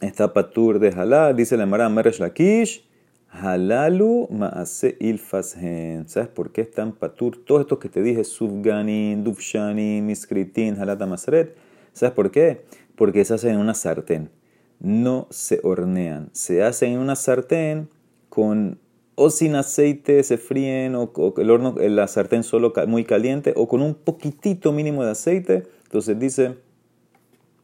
está 0.00 0.32
patur 0.32 0.80
de 0.80 0.88
halal, 0.88 1.36
dice 1.36 1.56
la 1.56 1.66
Mara 1.66 1.88
Meresh 1.88 2.18
Lakish, 2.18 2.88
halalu 3.30 4.28
maase 4.30 4.96
ilfashen. 5.00 6.08
¿Sabes 6.08 6.28
por 6.28 6.52
qué 6.52 6.62
están 6.62 6.92
patur? 6.92 7.36
Todos 7.44 7.62
estos 7.62 7.78
que 7.78 7.88
te 7.88 8.02
dije, 8.02 8.24
subganin, 8.24 9.24
dufshanin, 9.24 10.04
miskritin, 10.06 10.78
halata 10.78 11.06
masret. 11.06 11.56
¿Sabes 11.92 12.14
por 12.14 12.30
qué? 12.30 12.64
Porque 12.96 13.24
se 13.24 13.34
hacen 13.34 13.54
en 13.54 13.58
una 13.58 13.74
sartén. 13.74 14.30
No 14.78 15.26
se 15.30 15.60
hornean. 15.62 16.30
Se 16.32 16.62
hacen 16.62 16.92
en 16.92 16.98
una 16.98 17.16
sartén 17.16 17.88
con 18.28 18.78
o 19.22 19.28
sin 19.28 19.54
aceite 19.54 20.22
se 20.22 20.38
fríen 20.38 20.94
o, 20.94 21.12
el 21.36 21.50
horno, 21.50 21.74
la 21.78 22.08
sartén 22.08 22.42
solo 22.42 22.72
muy 22.86 23.04
caliente 23.04 23.52
o 23.54 23.68
con 23.68 23.82
un 23.82 23.94
poquitito 23.94 24.72
mínimo 24.72 25.04
de 25.04 25.10
aceite. 25.10 25.64
Entonces 25.84 26.18
dice, 26.18 26.54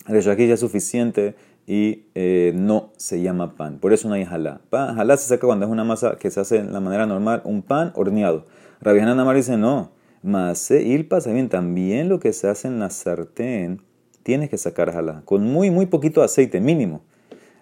el 0.06 0.20
ya 0.20 0.32
es 0.32 0.60
suficiente 0.60 1.34
y 1.66 2.06
eh, 2.14 2.52
no 2.54 2.92
se 2.96 3.20
llama 3.20 3.56
pan. 3.56 3.78
Por 3.78 3.92
eso 3.92 4.08
no 4.08 4.14
hay 4.14 4.24
jalá. 4.24 4.60
Pan, 4.70 4.94
jalá 4.94 5.16
se 5.16 5.28
saca 5.28 5.46
cuando 5.46 5.66
es 5.66 5.72
una 5.72 5.84
masa 5.84 6.16
que 6.16 6.30
se 6.30 6.40
hace 6.40 6.62
de 6.62 6.70
la 6.70 6.80
manera 6.80 7.06
normal, 7.06 7.42
un 7.44 7.62
pan 7.62 7.92
horneado. 7.94 8.44
Rabiana 8.80 9.14
Namar 9.14 9.36
dice 9.36 9.56
no. 9.56 9.90
Mase 10.22 10.82
ilpa, 10.82 11.18
bien, 11.26 11.48
también 11.48 12.08
lo 12.08 12.18
que 12.18 12.32
se 12.32 12.48
hace 12.48 12.68
en 12.68 12.80
la 12.80 12.90
sartén, 12.90 13.82
tienes 14.22 14.50
que 14.50 14.58
sacar 14.58 14.92
jalá. 14.92 15.22
Con 15.24 15.44
muy, 15.44 15.70
muy 15.70 15.86
poquito 15.86 16.22
aceite, 16.22 16.60
mínimo. 16.60 17.02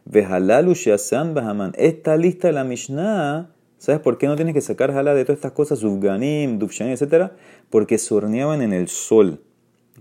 Vejalalu 0.07 0.75
shasan 0.75 1.35
bahaman. 1.35 1.73
Esta 1.77 2.17
lista 2.17 2.49
de 2.49 2.55
la 2.55 2.65
Mishnah, 2.65 3.51
¿sabes 3.79 4.01
por 4.01 4.19
qué 4.19 4.27
no 4.27 4.37
tienes 4.37 4.55
que 4.55 4.61
sacar 4.61 4.93
jalá 4.93 5.15
de 5.15 5.25
todas 5.25 5.39
estas 5.39 5.53
cosas? 5.53 5.81
Subganim, 5.81 6.59
dufshanim, 6.59 6.95
etc. 6.95 7.33
Porque 7.71 7.99
se 7.99 8.15
horneaban 8.15 8.63
en 8.63 8.73
el 8.73 8.89
sol. 8.89 9.41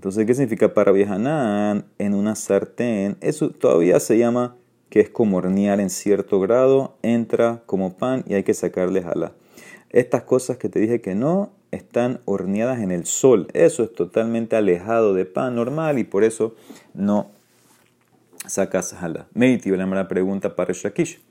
Entonces, 0.03 0.25
¿qué 0.25 0.33
significa 0.33 0.73
para 0.73 0.91
viajanan 0.91 1.85
en 1.97 2.13
una 2.13 2.35
sartén? 2.35 3.15
Eso 3.21 3.51
todavía 3.51 4.01
se 4.01 4.17
llama 4.17 4.57
que 4.89 4.99
es 4.99 5.09
como 5.09 5.37
hornear 5.37 5.79
en 5.79 5.89
cierto 5.89 6.41
grado, 6.41 6.97
entra 7.03 7.63
como 7.67 7.95
pan 7.95 8.25
y 8.27 8.33
hay 8.33 8.43
que 8.43 8.53
sacarle 8.53 9.01
jala. 9.01 9.31
Estas 9.91 10.23
cosas 10.23 10.57
que 10.57 10.67
te 10.67 10.81
dije 10.81 10.99
que 10.99 11.15
no 11.15 11.53
están 11.71 12.19
horneadas 12.25 12.81
en 12.81 12.91
el 12.91 13.05
sol. 13.05 13.47
Eso 13.53 13.83
es 13.83 13.93
totalmente 13.93 14.57
alejado 14.57 15.13
de 15.13 15.23
pan 15.23 15.55
normal 15.55 15.97
y 15.97 16.03
por 16.03 16.25
eso 16.25 16.53
no 16.93 17.31
sacas 18.45 18.93
jala. 18.93 19.27
Meiti, 19.33 19.69
la 19.71 20.07
pregunta 20.09 20.53
para 20.57 20.73
Shakish. 20.73 21.21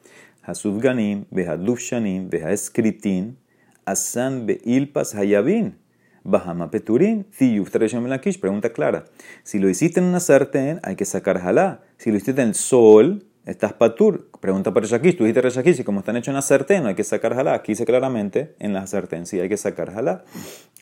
Hasub 0.41 0.81
ganim, 0.81 1.27
beha 1.31 2.53
escritin, 2.53 3.37
asan 3.85 4.47
beilpas 4.47 5.15
hayabin. 5.15 5.82
Bahama 6.25 6.71
Peturín, 6.71 7.27
Lakish, 7.39 8.39
pregunta 8.39 8.73
clara. 8.73 9.05
Si 9.43 9.59
lo 9.59 9.69
hiciste 9.69 10.01
en 10.01 10.07
una 10.07 10.21
sartén, 10.21 10.81
hay 10.83 10.97
que 10.97 11.05
sacar 11.05 11.41
jalá. 11.41 11.81
Si 11.97 12.11
lo 12.11 12.17
hiciste 12.17 12.43
en 12.43 12.49
el 12.49 12.55
sol, 12.55 13.25
estás 13.45 13.73
patur. 13.73 14.31
Pregunta 14.41 14.73
para 14.73 14.85
Reshakish, 14.85 15.17
tú 15.17 15.25
dijiste 15.25 15.43
Reshakish, 15.43 15.81
y 15.81 15.85
como 15.85 16.01
están 16.01 16.17
hechos 16.17 16.29
en 16.29 16.35
la 16.35 16.43
sartén, 16.43 16.87
hay 16.87 16.95
que 16.95 17.05
sacar 17.05 17.35
jalá. 17.35 17.55
Aquí 17.55 17.73
dice 17.73 17.85
claramente, 17.85 18.55
en 18.59 18.73
la 18.73 18.87
sartén 18.87 19.27
sí 19.27 19.41
hay 19.41 19.49
que 19.49 19.57
sacar 19.57 19.93
jalá. 19.93 20.25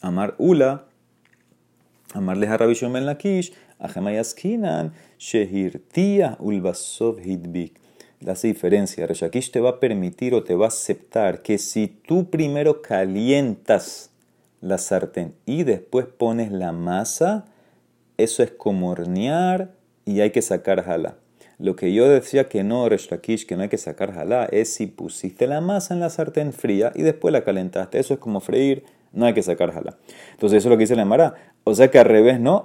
Amar 0.03 0.35
Ula, 0.39 0.85
amarle 2.13 2.47
a 2.47 2.57
Rabbi 2.57 2.75
Ben 2.93 3.07
Lakish, 3.07 3.53
Ajemayaskinan, 3.79 4.93
Shehirtia 5.19 6.37
Ulbasov 6.39 7.19
Hidbik. 7.21 7.81
La 8.21 8.35
diferencia, 8.35 9.07
Reshakish 9.07 9.51
te 9.51 9.61
va 9.61 9.71
a 9.71 9.81
permitir 9.81 10.35
o 10.35 10.43
te 10.45 10.55
va 10.55 10.67
a 10.67 10.69
aceptar 10.69 11.41
que 11.41 11.57
si 11.57 11.87
tú 11.87 12.29
primero 12.29 12.83
calientas 12.83 14.10
la 14.61 14.79
sartén 14.79 15.35
y 15.47 15.65
después 15.65 16.07
pones 16.07 16.53
la 16.53 16.73
masa, 16.73 17.47
eso 18.17 18.43
es 18.43 18.51
como 18.51 18.91
hornear 18.91 19.71
y 20.05 20.21
hay 20.21 20.31
que 20.31 20.43
sacar 20.43 20.85
jalá. 20.85 21.17
Lo 21.59 21.77
que 21.77 21.93
yo 21.93 22.09
decía 22.09 22.49
que 22.49 22.65
no, 22.65 22.89
Reshlakish, 22.89 23.47
que 23.47 23.55
no 23.55 23.63
hay 23.63 23.69
que 23.69 23.77
sacar 23.77 24.15
jalá, 24.15 24.47
es 24.47 24.73
si 24.73 24.87
pusiste 24.87 25.47
la 25.47 25.61
masa 25.61 25.93
en 25.93 26.01
la 26.01 26.09
sartén 26.09 26.55
fría 26.55 26.91
y 26.95 27.03
después 27.03 27.33
la 27.33 27.45
calentaste. 27.45 27.99
Eso 27.99 28.15
es 28.15 28.21
como 28.21 28.41
freír, 28.41 28.85
no 29.13 29.27
hay 29.27 29.35
que 29.35 29.43
sacar 29.43 29.71
jalá. 29.73 29.99
Entonces 30.33 30.59
eso 30.59 30.69
es 30.69 30.71
lo 30.71 30.77
que 30.79 30.85
dice 30.85 30.97
la 30.97 31.05
Mara. 31.05 31.35
O 31.65 31.75
sea 31.75 31.91
que 31.91 31.99
al 31.99 32.07
revés, 32.07 32.41
¿no? 32.41 32.65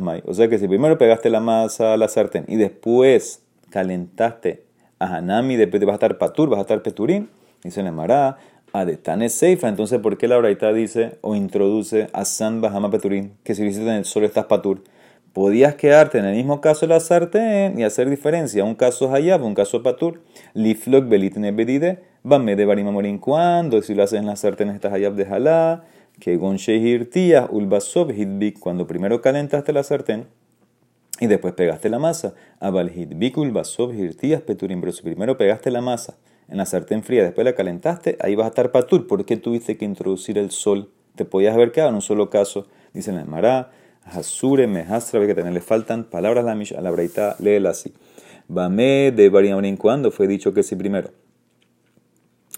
mai. 0.00 0.22
O 0.24 0.32
sea 0.32 0.48
que 0.48 0.58
si 0.58 0.66
primero 0.66 0.96
pegaste 0.96 1.28
la 1.28 1.40
masa 1.40 1.92
a 1.92 1.96
la 1.98 2.08
sartén 2.08 2.46
y 2.48 2.56
después 2.56 3.42
calentaste 3.68 4.64
a 4.98 5.16
Hanami, 5.16 5.56
después 5.56 5.84
vas 5.84 5.92
a 5.92 5.96
estar 5.96 6.16
patur, 6.16 6.48
vas 6.48 6.58
a 6.58 6.62
estar 6.62 6.82
peturín, 6.82 7.28
dice 7.62 7.82
la 7.82 7.92
Mara, 7.92 8.38
Adetane 8.72 9.28
Seifa. 9.28 9.68
Entonces, 9.68 10.00
¿por 10.00 10.18
qué 10.18 10.28
la 10.28 10.38
Braita 10.38 10.72
dice 10.72 11.18
o 11.20 11.34
introduce 11.34 12.08
a 12.12 12.24
San 12.24 12.60
Bahama 12.60 12.90
Peturín? 12.90 13.32
Que 13.42 13.54
si 13.54 13.62
visitas 13.62 13.88
en 13.88 13.94
el 13.94 14.04
sol 14.04 14.24
estás 14.24 14.46
patur. 14.46 14.82
Podías 15.32 15.74
quedarte 15.74 16.18
en 16.18 16.24
el 16.24 16.34
mismo 16.34 16.60
caso 16.60 16.86
de 16.86 16.94
la 16.94 17.00
sartén 17.00 17.78
y 17.78 17.84
hacer 17.84 18.08
diferencia. 18.08 18.64
Un 18.64 18.74
caso 18.74 19.12
Hayab, 19.12 19.42
un 19.44 19.54
caso 19.54 19.82
patur. 19.82 20.22
Liflok 20.54 21.08
belitne 21.08 21.52
bedide. 21.52 22.02
Bame 22.22 22.56
de 22.56 22.64
barimamorin 22.64 23.18
cuando 23.18 23.82
si 23.82 23.94
lo 23.94 24.02
haces 24.02 24.18
en 24.18 24.26
la 24.26 24.36
sartén 24.36 24.70
estás 24.70 24.92
Hayab 24.92 25.14
de 25.14 25.26
Jalá. 25.26 25.84
Que 26.20 26.36
gonshehir 26.36 27.10
tía 27.10 27.48
ulbasov 27.50 28.10
hitbik. 28.12 28.58
Cuando 28.58 28.86
primero 28.86 29.20
calentaste 29.20 29.72
la 29.72 29.82
sartén 29.82 30.26
y 31.20 31.26
después 31.26 31.52
pegaste 31.52 31.90
la 31.90 31.98
masa. 31.98 32.34
Abal 32.58 32.90
hitbik 32.90 33.36
ulbasov 33.36 33.94
hirtías 33.94 34.40
peturín. 34.40 34.80
Pero 34.80 34.92
si 34.92 35.02
primero 35.02 35.36
pegaste 35.36 35.70
la 35.70 35.82
masa 35.82 36.16
en 36.48 36.58
la 36.58 36.66
sartén 36.66 37.02
fría, 37.02 37.24
después 37.24 37.44
la 37.44 37.54
calentaste, 37.54 38.16
ahí 38.20 38.34
vas 38.34 38.46
a 38.46 38.48
estar 38.48 38.70
patur. 38.70 39.06
¿Por 39.06 39.24
qué 39.24 39.36
tuviste 39.36 39.76
que 39.76 39.84
introducir 39.84 40.38
el 40.38 40.50
sol? 40.50 40.90
Te 41.16 41.24
podías 41.24 41.54
haber 41.54 41.72
quedado 41.72 41.90
en 41.90 41.96
un 41.96 42.02
solo 42.02 42.30
caso. 42.30 42.66
Dice 42.92 43.10
el 43.10 43.24
Mará, 43.26 43.72
Hasure, 44.04 44.66
Mehastra, 44.66 45.26
que 45.26 45.34
también 45.34 45.54
le 45.54 45.60
faltan 45.60 46.04
palabras 46.04 46.46
a 46.46 46.54
la, 46.54 46.82
la 46.82 46.90
breita, 46.90 47.36
léela 47.40 47.70
así. 47.70 47.92
Bame 48.48 49.10
de 49.10 49.28
Bariamrin, 49.28 49.76
cuando 49.76 50.12
fue 50.12 50.28
dicho 50.28 50.54
que 50.54 50.62
sí 50.62 50.76
primero? 50.76 51.10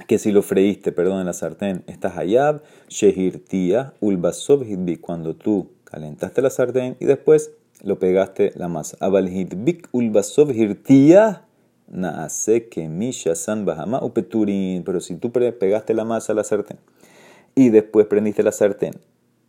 Que 0.06 0.18
si 0.18 0.30
lo 0.30 0.42
freíste, 0.42 0.92
perdón, 0.92 1.20
en 1.20 1.26
la 1.26 1.32
sartén, 1.32 1.82
estás 1.86 2.16
hayab, 2.18 2.62
shehirtia, 2.88 3.94
ulbasov 4.00 4.64
cuando 5.00 5.34
tú 5.34 5.70
calentaste 5.84 6.42
la 6.42 6.50
sartén 6.50 6.96
y 7.00 7.06
después 7.06 7.52
lo 7.82 7.98
pegaste 7.98 8.52
la 8.54 8.68
masa. 8.68 8.96
Abal 9.00 9.28
hitbik 9.28 9.88
ulbasov 9.92 10.52
hirtia, 10.52 11.47
Que 11.90 13.34
san 13.34 13.64
bahama 13.64 14.04
upeturin. 14.04 14.82
Pero 14.84 15.00
si 15.00 15.16
tú 15.16 15.30
pegaste 15.32 15.94
la 15.94 16.04
masa 16.04 16.32
a 16.32 16.36
la 16.36 16.44
sartén 16.44 16.78
y 17.54 17.70
después 17.70 18.06
prendiste 18.06 18.42
la 18.42 18.52
sartén 18.52 18.94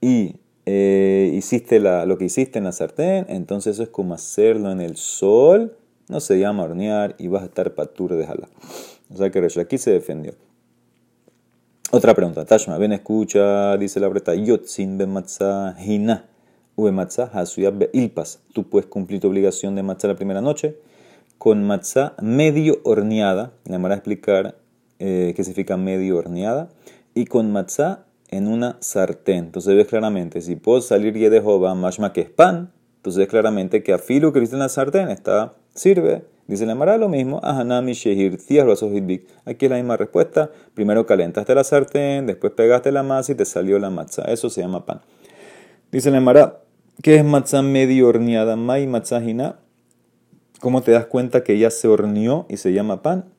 y 0.01 0.35
eh, 0.65 1.31
hiciste 1.33 1.79
la, 1.79 2.05
lo 2.05 2.17
que 2.17 2.25
hiciste 2.25 2.59
en 2.59 2.65
la 2.65 2.71
sartén, 2.71 3.25
entonces 3.29 3.75
eso 3.75 3.83
es 3.83 3.89
como 3.89 4.13
hacerlo 4.13 4.71
en 4.71 4.81
el 4.81 4.95
sol. 4.95 5.75
No 6.07 6.19
se 6.19 6.39
llama 6.39 6.63
hornear 6.63 7.15
y 7.19 7.27
vas 7.27 7.43
a 7.43 7.45
estar 7.45 7.75
patur 7.75 8.15
de 8.15 8.25
jala. 8.25 8.49
O 9.13 9.17
sea 9.17 9.29
que 9.29 9.45
aquí 9.59 9.77
se 9.77 9.91
defendió. 9.91 10.33
Otra 11.91 12.13
pregunta. 12.13 12.45
Tashma, 12.45 12.77
ven, 12.77 12.93
escucha, 12.93 13.77
dice 13.77 13.99
la 13.99 14.07
breta. 14.07 14.33
Yotzin 14.33 14.97
ben 14.97 15.11
matzah 15.11 15.75
hina. 15.79 16.25
Ube 16.75 16.91
matzah 16.91 17.31
be 17.73 17.89
ilpas. 17.93 18.39
Tú 18.53 18.69
puedes 18.69 18.87
cumplir 18.87 19.19
tu 19.19 19.27
obligación 19.27 19.75
de 19.75 19.83
matzah 19.83 20.07
la 20.07 20.15
primera 20.15 20.41
noche 20.41 20.77
con 21.39 21.63
matzá 21.63 22.15
medio 22.21 22.81
horneada, 22.83 23.53
le 23.65 23.71
vamos 23.71 23.91
a 23.91 23.93
explicar 23.95 24.55
eh, 24.99 25.33
qué 25.35 25.43
significa 25.43 25.77
medio 25.77 26.17
horneada, 26.17 26.67
y 27.15 27.25
con 27.25 27.51
matzá 27.51 28.05
en 28.27 28.47
una 28.47 28.77
sartén. 28.81 29.45
Entonces 29.45 29.73
ves 29.75 29.87
claramente, 29.87 30.41
si 30.41 30.57
puedo 30.57 30.81
salir 30.81 31.15
y 31.15 31.29
de 31.29 31.41
mashma 31.41 32.11
que 32.11 32.21
es 32.21 32.29
pan, 32.29 32.71
entonces 32.97 33.19
ves 33.19 33.29
claramente 33.29 33.81
que 33.83 33.93
afilo 33.93 34.33
que 34.33 34.41
viste 34.41 34.57
en 34.57 34.59
la 34.59 34.69
sartén 34.69 35.09
está, 35.09 35.53
sirve. 35.73 36.23
Dice 36.47 36.65
la 36.65 36.75
Mara 36.75 36.97
lo 36.97 37.07
mismo, 37.07 37.39
ahanami 37.41 37.93
shehir 37.93 38.37
Aquí 39.45 39.65
es 39.65 39.69
la 39.69 39.77
misma 39.77 39.95
respuesta. 39.95 40.51
Primero 40.73 41.05
calentaste 41.05 41.55
la 41.55 41.63
sartén, 41.63 42.25
después 42.25 42.51
pegaste 42.51 42.91
la 42.91 43.03
masa 43.03 43.31
y 43.31 43.35
te 43.35 43.45
salió 43.45 43.79
la 43.79 43.89
matzá. 43.89 44.23
Eso 44.23 44.49
se 44.49 44.61
llama 44.61 44.85
pan. 44.85 44.99
Dice 45.89 46.11
la 46.11 46.19
Mara, 46.19 46.59
¿qué 47.01 47.15
es 47.15 47.23
matzá 47.23 47.61
medio 47.61 48.07
horneada? 48.07 48.57
Mai 48.57 48.87
matzahina 48.87 49.59
¿Cómo 50.59 50.81
te 50.81 50.91
das 50.91 51.05
cuenta 51.05 51.41
que 51.41 51.57
ya 51.57 51.71
se 51.71 51.87
horneó 51.87 52.45
y 52.49 52.57
se 52.57 52.73
llama 52.73 53.01
pan? 53.01 53.31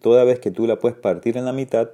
Toda 0.00 0.22
vez 0.22 0.38
que 0.38 0.52
tú 0.52 0.68
la 0.68 0.78
puedes 0.78 0.96
partir 0.96 1.36
en 1.36 1.44
la 1.44 1.52
mitad 1.52 1.90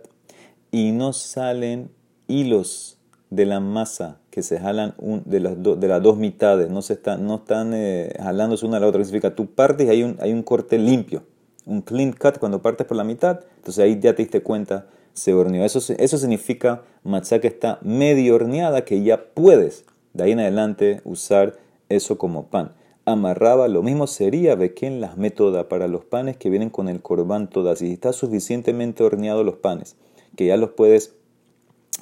y 0.71 0.93
no 0.93 1.15
salen 1.15 1.91
hilos 2.27 2.99
de 3.31 3.47
la 3.47 3.61
masa 3.61 4.21
que 4.31 4.43
se 4.43 4.59
jalan 4.59 4.95
de, 5.25 5.41
las 5.41 5.55
de 5.63 5.89
las 5.89 6.03
dos 6.03 6.19
mitades, 6.19 6.69
no, 6.69 6.83
se 6.83 6.93
están, 6.93 7.27
no 7.27 7.37
están 7.37 7.73
eh, 7.73 8.13
jalándose 8.23 8.67
una 8.67 8.77
a 8.77 8.81
la 8.81 8.87
otra. 8.87 9.03
Significa, 9.05 9.35
tú 9.35 9.47
partes 9.47 9.87
y 9.87 9.91
hay 9.91 10.03
un, 10.03 10.19
hay 10.21 10.35
un 10.35 10.43
corte 10.43 10.77
limpio, 10.79 11.23
un 11.65 11.81
clean 11.81 12.13
cut 12.13 12.39
cuando 12.39 12.61
partes 12.61 12.87
por 12.87 12.99
la 12.99 13.05
mitad, 13.05 13.41
entonces 13.57 13.83
ahí 13.83 13.99
ya 13.99 14.15
te 14.15 14.23
diste 14.23 14.43
cuenta, 14.43 14.89
se 15.15 15.33
horneó. 15.33 15.65
Eso, 15.65 15.81
eso 15.97 16.19
significa 16.19 16.83
matzá 17.03 17.41
que 17.41 17.49
está 17.49 17.79
medio 17.81 18.35
horneada, 18.35 18.85
que 18.85 19.03
ya 19.03 19.25
puedes 19.33 19.87
de 20.19 20.25
ahí 20.25 20.33
en 20.33 20.41
adelante 20.41 21.01
usar 21.05 21.57
eso 21.89 22.19
como 22.19 22.47
pan. 22.49 22.73
Amarraba, 23.05 23.69
lo 23.69 23.83
mismo 23.83 24.09
sería 24.09 24.59
en 24.83 25.01
las 25.01 25.17
métodas 25.17 25.67
para 25.67 25.87
los 25.87 26.05
panes 26.05 26.37
que 26.37 26.51
vienen 26.51 26.71
con 26.71 26.89
el 26.89 27.01
corbán 27.01 27.49
todas. 27.49 27.79
Si 27.79 27.93
está 27.93 28.13
suficientemente 28.13 29.05
horneado 29.05 29.45
los 29.45 29.57
panes, 29.57 29.97
que 30.37 30.47
ya 30.47 30.57
los 30.57 30.71
puedes 30.71 31.15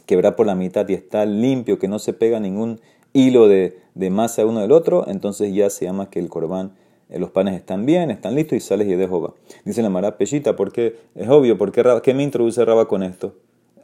quebrar 0.06 0.34
por 0.34 0.46
la 0.46 0.54
mitad 0.54 0.88
y 0.88 0.94
está 0.94 1.26
limpio, 1.26 1.78
que 1.78 1.88
no 1.88 1.98
se 1.98 2.14
pega 2.14 2.40
ningún 2.40 2.80
hilo 3.12 3.48
de, 3.48 3.78
de 3.94 4.08
masa 4.08 4.46
uno 4.46 4.60
del 4.60 4.72
otro, 4.72 5.04
entonces 5.08 5.54
ya 5.54 5.68
se 5.68 5.84
llama 5.84 6.08
que 6.08 6.18
el 6.18 6.30
corbán, 6.30 6.72
eh, 7.10 7.18
los 7.18 7.30
panes 7.30 7.54
están 7.54 7.84
bien, 7.84 8.10
están 8.10 8.34
listos 8.34 8.56
y 8.56 8.60
sales 8.60 8.88
y 8.88 8.94
de 8.94 9.06
Jehová. 9.06 9.34
Dice 9.66 9.82
la 9.82 9.90
Mara 9.90 10.16
Pellita, 10.16 10.56
porque 10.56 10.96
es 11.14 11.28
obvio, 11.28 11.58
porque 11.58 11.84
¿qué 12.02 12.14
me 12.14 12.22
introduce 12.22 12.64
Raba 12.64 12.88
con 12.88 13.02
esto? 13.02 13.34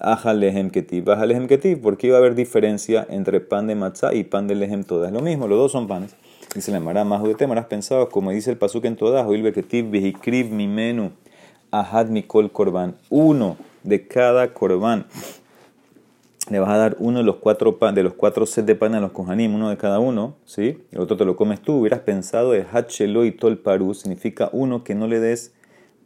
Ajalehem 0.03 0.71
ketiv, 0.71 1.09
Ajalehem 1.09 1.47
ketiv, 1.47 1.81
porque 1.81 2.09
iba 2.09 2.17
a 2.17 2.19
haber 2.19 2.35
diferencia 2.35 3.07
entre 3.09 3.41
pan 3.41 3.69
de 3.69 3.77
matzá 3.77 4.13
y 4.13 4.25
pan 4.25 4.49
de 4.49 4.57
lehem 4.57 4.83
todas. 4.83 5.09
Es 5.09 5.15
lo 5.15 5.21
mismo, 5.21 5.47
los 5.47 5.59
dos 5.59 5.73
son 5.73 5.87
panes. 5.87 6.17
Dice 6.57 6.73
la 6.73 6.81
Mara, 6.81 7.05
más 7.05 7.23
de 7.23 7.35
tema, 7.37 7.55
has 7.55 7.67
pensado, 7.67 8.09
como 8.09 8.33
dice 8.33 8.51
el 8.51 8.59
pasuk 8.59 8.85
en 8.85 8.97
todas, 8.97 9.25
oilbe 9.25 9.53
ketiv, 9.53 9.91
vihikriv 9.91 10.51
mi 10.51 10.67
menú, 10.67 11.13
ahad 11.71 12.09
mikol 12.09 12.51
korban, 12.51 12.97
uno 13.11 13.57
de 13.85 14.07
cada 14.07 14.53
korban 14.53 15.07
le 16.51 16.59
vas 16.59 16.71
a 16.71 16.77
dar 16.77 16.97
uno 16.99 17.19
de 17.19 17.25
los 17.25 17.37
cuatro, 17.37 17.79
de 17.95 18.03
los 18.03 18.15
cuatro 18.15 18.45
sets 18.47 18.67
de 18.67 18.75
pan 18.75 18.95
a 18.97 19.01
los 19.01 19.13
kohanim, 19.13 19.55
uno 19.55 19.71
de 19.71 19.77
cada 19.77 20.01
uno, 20.01 20.35
¿sí? 20.45 20.83
El 20.91 21.01
otro 21.01 21.17
te 21.17 21.25
lo 21.25 21.37
comes 21.37 21.61
tú. 21.61 21.79
Hubieras 21.79 22.01
pensado 22.01 22.51
de 22.51 22.67
hachelo 22.71 23.25
y 23.25 23.31
tol 23.31 23.59
paru, 23.59 23.95
significa 23.95 24.51
uno 24.53 24.83
que 24.83 24.95
no 24.97 25.07
le 25.07 25.21
des 25.21 25.55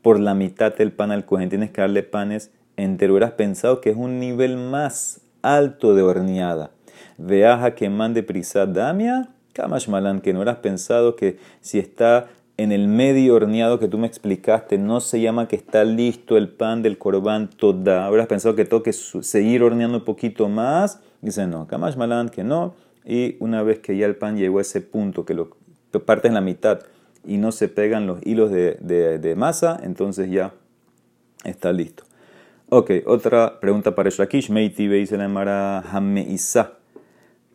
por 0.03 0.21
la 0.21 0.35
mitad 0.35 0.76
del 0.76 0.93
pan 0.93 1.11
al 1.11 1.25
kohen, 1.25 1.49
tienes 1.49 1.71
que 1.71 1.81
darle 1.81 2.03
panes 2.03 2.53
entero. 2.76 3.14
Hubieras 3.14 3.33
pensado 3.33 3.80
que 3.80 3.90
es 3.90 3.97
un 3.97 4.18
nivel 4.18 4.56
más 4.56 5.21
alto 5.42 5.95
de 5.95 6.02
horneada. 6.02 6.71
Veaja 7.18 7.75
que 7.75 7.88
mande 7.88 8.23
prisa 8.23 8.66
damia, 8.66 9.28
kamash 9.52 9.88
malan, 9.88 10.21
que 10.21 10.33
no 10.33 10.40
hubieras 10.40 10.59
pensado 10.59 11.16
que 11.16 11.38
si 11.61 11.78
está 11.78 12.28
en 12.59 12.73
el 12.73 12.88
medio 12.88 13.35
horneado 13.35 13.78
que 13.78 13.88
tú 13.88 13.99
me 13.99 14.06
explicaste, 14.06 14.78
no 14.78 15.00
se 15.00 15.21
llama 15.21 15.49
que 15.49 15.56
está 15.56 15.85
listo 15.85 16.37
el 16.37 16.49
pan 16.49 16.83
del 16.83 16.99
corbán 16.99 17.49
toda. 17.49 18.06
Habrás 18.06 18.26
pensado 18.26 18.56
que 18.56 18.64
tengo 18.64 18.83
que 18.83 18.92
seguir 18.92 19.62
horneando 19.62 19.99
un 19.99 20.04
poquito 20.04 20.49
más. 20.49 21.00
Dice 21.21 21.47
no, 21.47 21.66
Kamash 21.66 21.97
Malan 21.97 22.28
que 22.28 22.45
no. 22.45 22.75
Y 23.04 23.37
una 23.40 23.62
vez 23.62 23.78
que 23.78 23.97
ya 23.97 24.06
el 24.06 24.16
pan 24.16 24.37
llegó 24.37 24.59
a 24.59 24.62
ese 24.62 24.80
punto, 24.80 25.25
que 25.25 25.35
lo 25.35 25.56
partes 26.04 26.28
en 26.28 26.35
la 26.35 26.40
mitad 26.40 26.80
y 27.26 27.38
no 27.38 27.52
se 27.52 27.68
pegan 27.68 28.06
los 28.06 28.25
hilos 28.25 28.50
de, 28.50 29.35
masa, 29.37 29.78
entonces 29.83 30.30
ya 30.30 30.54
está 31.45 31.73
listo. 31.73 32.04
Ok, 32.68 32.90
otra 33.06 33.61
pregunta 33.61 33.94
para 33.94 34.11
Shakish. 34.11 34.50
Meiti 34.50 34.88
dice 34.88 35.16
la 35.16 35.28
Mara 35.28 35.78
Hameisa. 35.82 36.73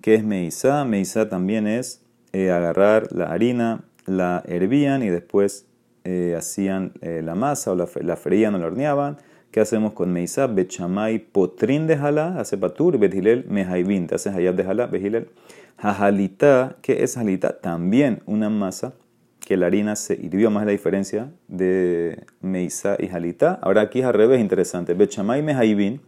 ¿Qué 0.01 0.15
es 0.15 0.24
Meisa? 0.24 0.86
Meisa 0.86 1.27
también 1.27 1.68
es 1.68 2.01
eh, 2.32 2.50
agarrar 2.50 3.12
la 3.12 3.25
harina, 3.25 3.84
la 4.06 4.41
hervían 4.48 5.03
y 5.03 5.10
después 5.10 5.65
eh, 6.06 6.34
hacían 6.38 6.94
eh, 7.01 7.22
la 7.22 7.36
masa 7.36 7.74
o 7.74 7.75
la, 7.75 7.89
la, 8.00 8.15
freían 8.15 8.56
o 8.56 8.58
la 8.58 8.68
horneaban. 8.68 9.18
¿Qué 9.51 9.60
hacemos 9.60 9.91
con 9.91 10.13
meisa? 10.13 10.48
Bechamay 10.48 11.20
potrin 11.20 11.88
de 11.88 11.98
jalá, 11.98 12.39
hace 12.39 12.58
patur, 12.58 12.98
bethilel 12.98 13.44
mehaibin, 13.50 14.08
te 14.08 14.15
haces 14.15 14.34
hayab 14.34 14.56
de 14.56 14.63
jalá, 14.63 14.88
bethilel. 14.88 15.27
Jajalita, 15.75 16.77
¿qué 16.82 17.03
es 17.03 17.15
jalita? 17.15 17.60
También 17.60 18.22
una 18.25 18.50
masa 18.50 18.94
que 19.51 19.58
la 19.58 19.65
harina 19.65 19.98
se 19.98 20.13
hirvió, 20.13 20.50
más 20.50 20.65
la 20.65 20.72
diferencia 20.72 21.29
de 21.50 22.24
meisa 22.39 22.96
y 22.98 23.10
jalita. 23.10 23.60
Ahora 23.62 23.81
aquí 23.81 24.00
es 24.00 24.05
al 24.05 24.13
revés, 24.13 24.39
interesante. 24.39 24.93
Bechamay 24.93 25.43
mehaibin, 25.43 26.00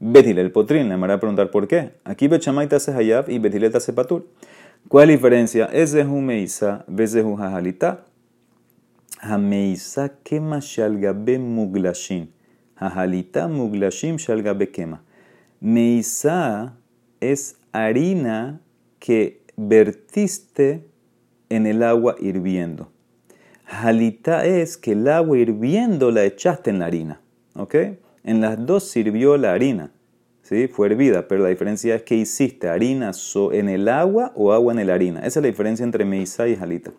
bethilel 0.00 0.50
potrin. 0.50 0.88
Le 0.88 0.96
me 0.96 1.12
a 1.12 1.20
preguntar 1.20 1.50
por 1.50 1.68
qué. 1.68 1.90
Aquí 2.04 2.26
bechamay 2.26 2.68
te 2.68 2.76
hace 2.76 2.94
hayab 2.94 3.28
y 3.28 3.38
bethilel 3.38 3.70
te 3.70 3.76
hace 3.76 3.92
patur. 3.92 4.26
¿Cuál 4.88 5.02
es 5.02 5.08
la 5.08 5.12
diferencia? 5.12 5.66
Ese 5.74 6.00
es 6.00 6.06
un 6.06 6.24
meisa, 6.24 6.86
ese 6.96 7.18
es 7.18 7.24
un 7.26 7.36
jajalita. 7.36 8.06
Hameisa 9.20 10.14
kema 10.22 10.60
shalgabe 10.60 11.38
muglashin. 11.38 12.30
Jajalita 12.76 13.46
muglashim 13.46 14.16
shalgabe 14.16 14.70
kema. 14.70 15.02
Meisa 15.60 16.78
es 17.20 17.58
harina 17.72 18.62
que 18.98 19.42
vertiste 19.54 20.86
en 21.48 21.66
el 21.66 21.82
agua 21.82 22.16
hirviendo. 22.20 22.90
Jalita 23.64 24.46
es 24.46 24.76
que 24.76 24.92
el 24.92 25.08
agua 25.08 25.38
hirviendo 25.38 26.10
la 26.10 26.24
echaste 26.24 26.70
en 26.70 26.78
la 26.78 26.86
harina. 26.86 27.20
¿Ok? 27.54 27.74
En 28.24 28.40
las 28.40 28.64
dos 28.64 28.88
sirvió 28.88 29.36
la 29.36 29.52
harina. 29.52 29.90
¿sí? 30.42 30.68
fue 30.68 30.86
hervida, 30.86 31.26
pero 31.26 31.42
la 31.42 31.48
diferencia 31.48 31.96
es 31.96 32.02
que 32.02 32.14
hiciste 32.14 32.68
harina 32.68 33.10
en 33.52 33.68
el 33.68 33.88
agua 33.88 34.32
o 34.36 34.52
agua 34.52 34.72
en 34.72 34.86
la 34.86 34.94
harina. 34.94 35.20
Esa 35.20 35.40
es 35.40 35.42
la 35.42 35.48
diferencia 35.48 35.84
entre 35.84 36.04
meisa 36.04 36.46
y 36.46 36.56
jalita. 36.56 36.92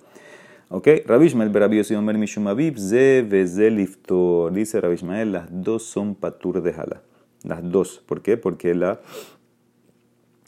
¿Ok? 0.69 0.87
Rabishmael, 1.05 1.49
Berabiosiomer 1.49 2.17
Mishumabib, 2.17 2.77
Ze, 2.77 3.25
Veze, 3.27 3.71
Liftor. 3.71 4.51
Dice 4.51 4.81
Rabishmael, 4.81 5.31
las 5.31 5.47
dos 5.49 5.83
son 5.83 6.15
patur 6.15 6.61
de 6.61 6.73
jala. 6.73 7.01
Las 7.43 7.61
dos. 7.63 8.03
¿Por 8.05 8.21
qué? 8.21 8.35
Porque 8.35 8.75
la 8.75 8.99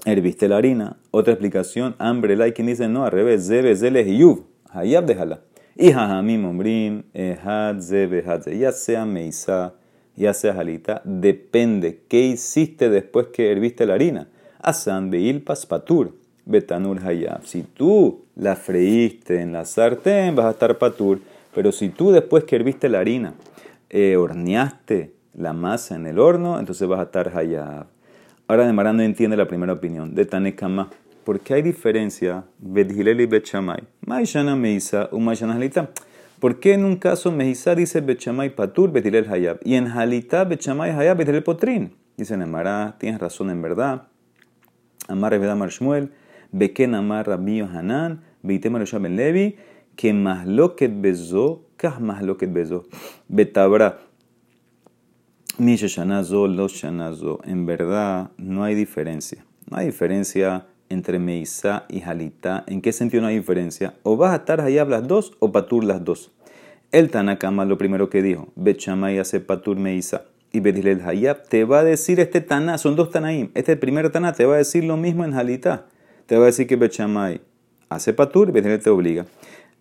herviste 0.05 0.47
la 0.47 0.57
harina. 0.57 0.97
Otra 1.11 1.33
explicación, 1.33 1.95
hambre, 1.99 2.35
like, 2.35 2.53
quien 2.53 2.67
dice 2.67 2.87
no, 2.87 3.05
al 3.05 3.11
revés, 3.11 3.47
Ze, 3.47 3.61
Veze, 3.61 3.91
Lehiyuv, 3.91 4.43
Hayab 4.71 5.05
de 5.05 5.15
jala. 5.15 5.39
Y 5.75 5.91
Jajamim, 5.91 6.45
Ombrim, 6.45 7.03
Ehad, 7.13 7.79
Ze, 7.79 8.07
Behad, 8.07 8.45
ya 8.47 8.71
sea 8.71 9.05
meisa 9.05 9.73
ya 10.19 10.33
sea 10.33 10.53
jalita, 10.53 11.01
depende 11.05 12.01
qué 12.09 12.19
hiciste 12.19 12.89
después 12.89 13.27
que 13.27 13.51
herviste 13.51 13.85
la 13.85 13.93
harina. 13.93 14.27
Asan 14.59 15.09
beil 15.09 15.41
paspatur, 15.41 16.13
betanur 16.45 16.99
hayab. 16.99 17.45
Si 17.45 17.63
tú 17.63 18.25
la 18.35 18.57
freíste 18.57 19.39
en 19.39 19.53
la 19.53 19.63
sartén, 19.63 20.35
vas 20.35 20.47
a 20.47 20.51
estar 20.51 20.77
patur. 20.77 21.21
Pero 21.55 21.71
si 21.71 21.87
tú 21.87 22.11
después 22.11 22.43
que 22.43 22.57
herviste 22.57 22.89
la 22.89 22.99
harina, 22.99 23.33
eh, 23.89 24.17
horneaste 24.17 25.13
la 25.35 25.53
masa 25.53 25.95
en 25.95 26.05
el 26.05 26.19
horno, 26.19 26.59
entonces 26.59 26.85
vas 26.85 26.99
a 26.99 27.03
estar 27.03 27.31
hayab. 27.35 27.87
Ahora 28.49 28.65
Demarán 28.65 28.97
no 28.97 29.03
entiende 29.03 29.37
la 29.37 29.47
primera 29.47 29.73
opinión 29.73 30.15
de 30.15 30.25
Tanekama. 30.25 30.89
¿Por 31.23 31.39
qué 31.39 31.53
hay 31.53 31.61
diferencia? 31.61 32.45
Bedhilel 32.57 33.21
y 33.21 33.27
Bechamay. 33.27 33.83
Maishana 34.07 34.55
meisa, 34.55 35.07
umayshana 35.11 35.53
jalita. 35.53 35.91
¿Por 36.39 36.59
qué 36.59 36.73
en 36.73 36.83
un 36.83 36.95
caso 36.95 37.31
Mejizá 37.31 37.75
dice 37.75 38.01
Bechamay 38.01 38.55
Patur 38.55 38.91
Betilel 38.91 39.31
Hayab 39.31 39.59
y 39.63 39.75
en 39.75 39.87
Jalita 39.87 40.45
Bechamay 40.45 40.89
Hayab 40.89 41.17
Betilel 41.17 41.43
Potrin? 41.43 41.93
Dice 42.17 42.37
Nemara, 42.37 42.95
tienes 42.97 43.21
razón 43.21 43.51
en 43.51 43.61
verdad. 43.61 44.07
Amar 45.07 45.31
Rebeda 45.31 45.53
Marshmuel, 45.53 46.09
Beken 46.51 46.95
Amar 46.95 47.27
Rabbi 47.27 47.59
Hanan, 47.59 48.23
Beitem 48.41 48.73
Ben 48.73 49.15
Levi, 49.15 49.57
que 49.95 50.11
Mahloket 50.11 50.99
Bezo, 50.99 51.67
Kah 51.77 51.99
Mahloket 51.99 52.51
Bezo, 52.51 52.87
Betabra. 53.27 54.08
En 57.43 57.65
verdad, 57.65 58.31
no 58.37 58.63
hay 58.63 58.75
diferencia. 58.75 59.45
No 59.69 59.75
hay 59.75 59.87
diferencia 59.87 60.67
entre 60.87 61.19
Meisa 61.19 61.85
y 61.89 61.99
Jalita. 61.99 62.63
¿En 62.65 62.81
qué 62.81 62.93
sentido 62.93 63.23
no 63.23 63.27
hay 63.27 63.37
diferencia? 63.37 63.95
O 64.03 64.15
vas 64.15 64.31
a 64.31 64.37
estar 64.37 64.61
allá 64.61 64.85
las 64.85 65.05
dos 65.05 65.33
o 65.39 65.51
Patur 65.51 65.83
las 65.83 66.05
dos. 66.05 66.31
El 66.93 67.11
Tanakama 67.11 67.65
lo 67.65 67.77
primero 67.77 68.09
que 68.09 68.21
dijo, 68.21 68.47
y 68.55 69.17
hace 69.17 69.41
Patur 69.41 69.75
Meisa 69.75 70.23
y 70.53 70.61
Bedilel 70.61 71.01
Hayab, 71.01 71.43
te 71.49 71.65
va 71.65 71.79
a 71.79 71.83
decir 71.83 72.21
este 72.21 72.39
Taná, 72.39 72.77
son 72.77 72.95
dos 72.95 73.11
Tanaim. 73.11 73.49
Este 73.53 73.75
primer 73.75 74.09
Taná 74.11 74.31
te 74.31 74.45
va 74.45 74.53
a 74.55 74.59
decir 74.59 74.85
lo 74.85 74.95
mismo 74.95 75.25
en 75.25 75.33
Jalita. 75.33 75.87
Te 76.25 76.37
va 76.37 76.43
a 76.43 76.45
decir 76.45 76.67
que 76.67 76.77
Bechamay 76.77 77.41
hace 77.89 78.13
Patur 78.13 78.47
y 78.47 78.51
Bedilel 78.53 78.81
te 78.81 78.91
obliga. 78.91 79.25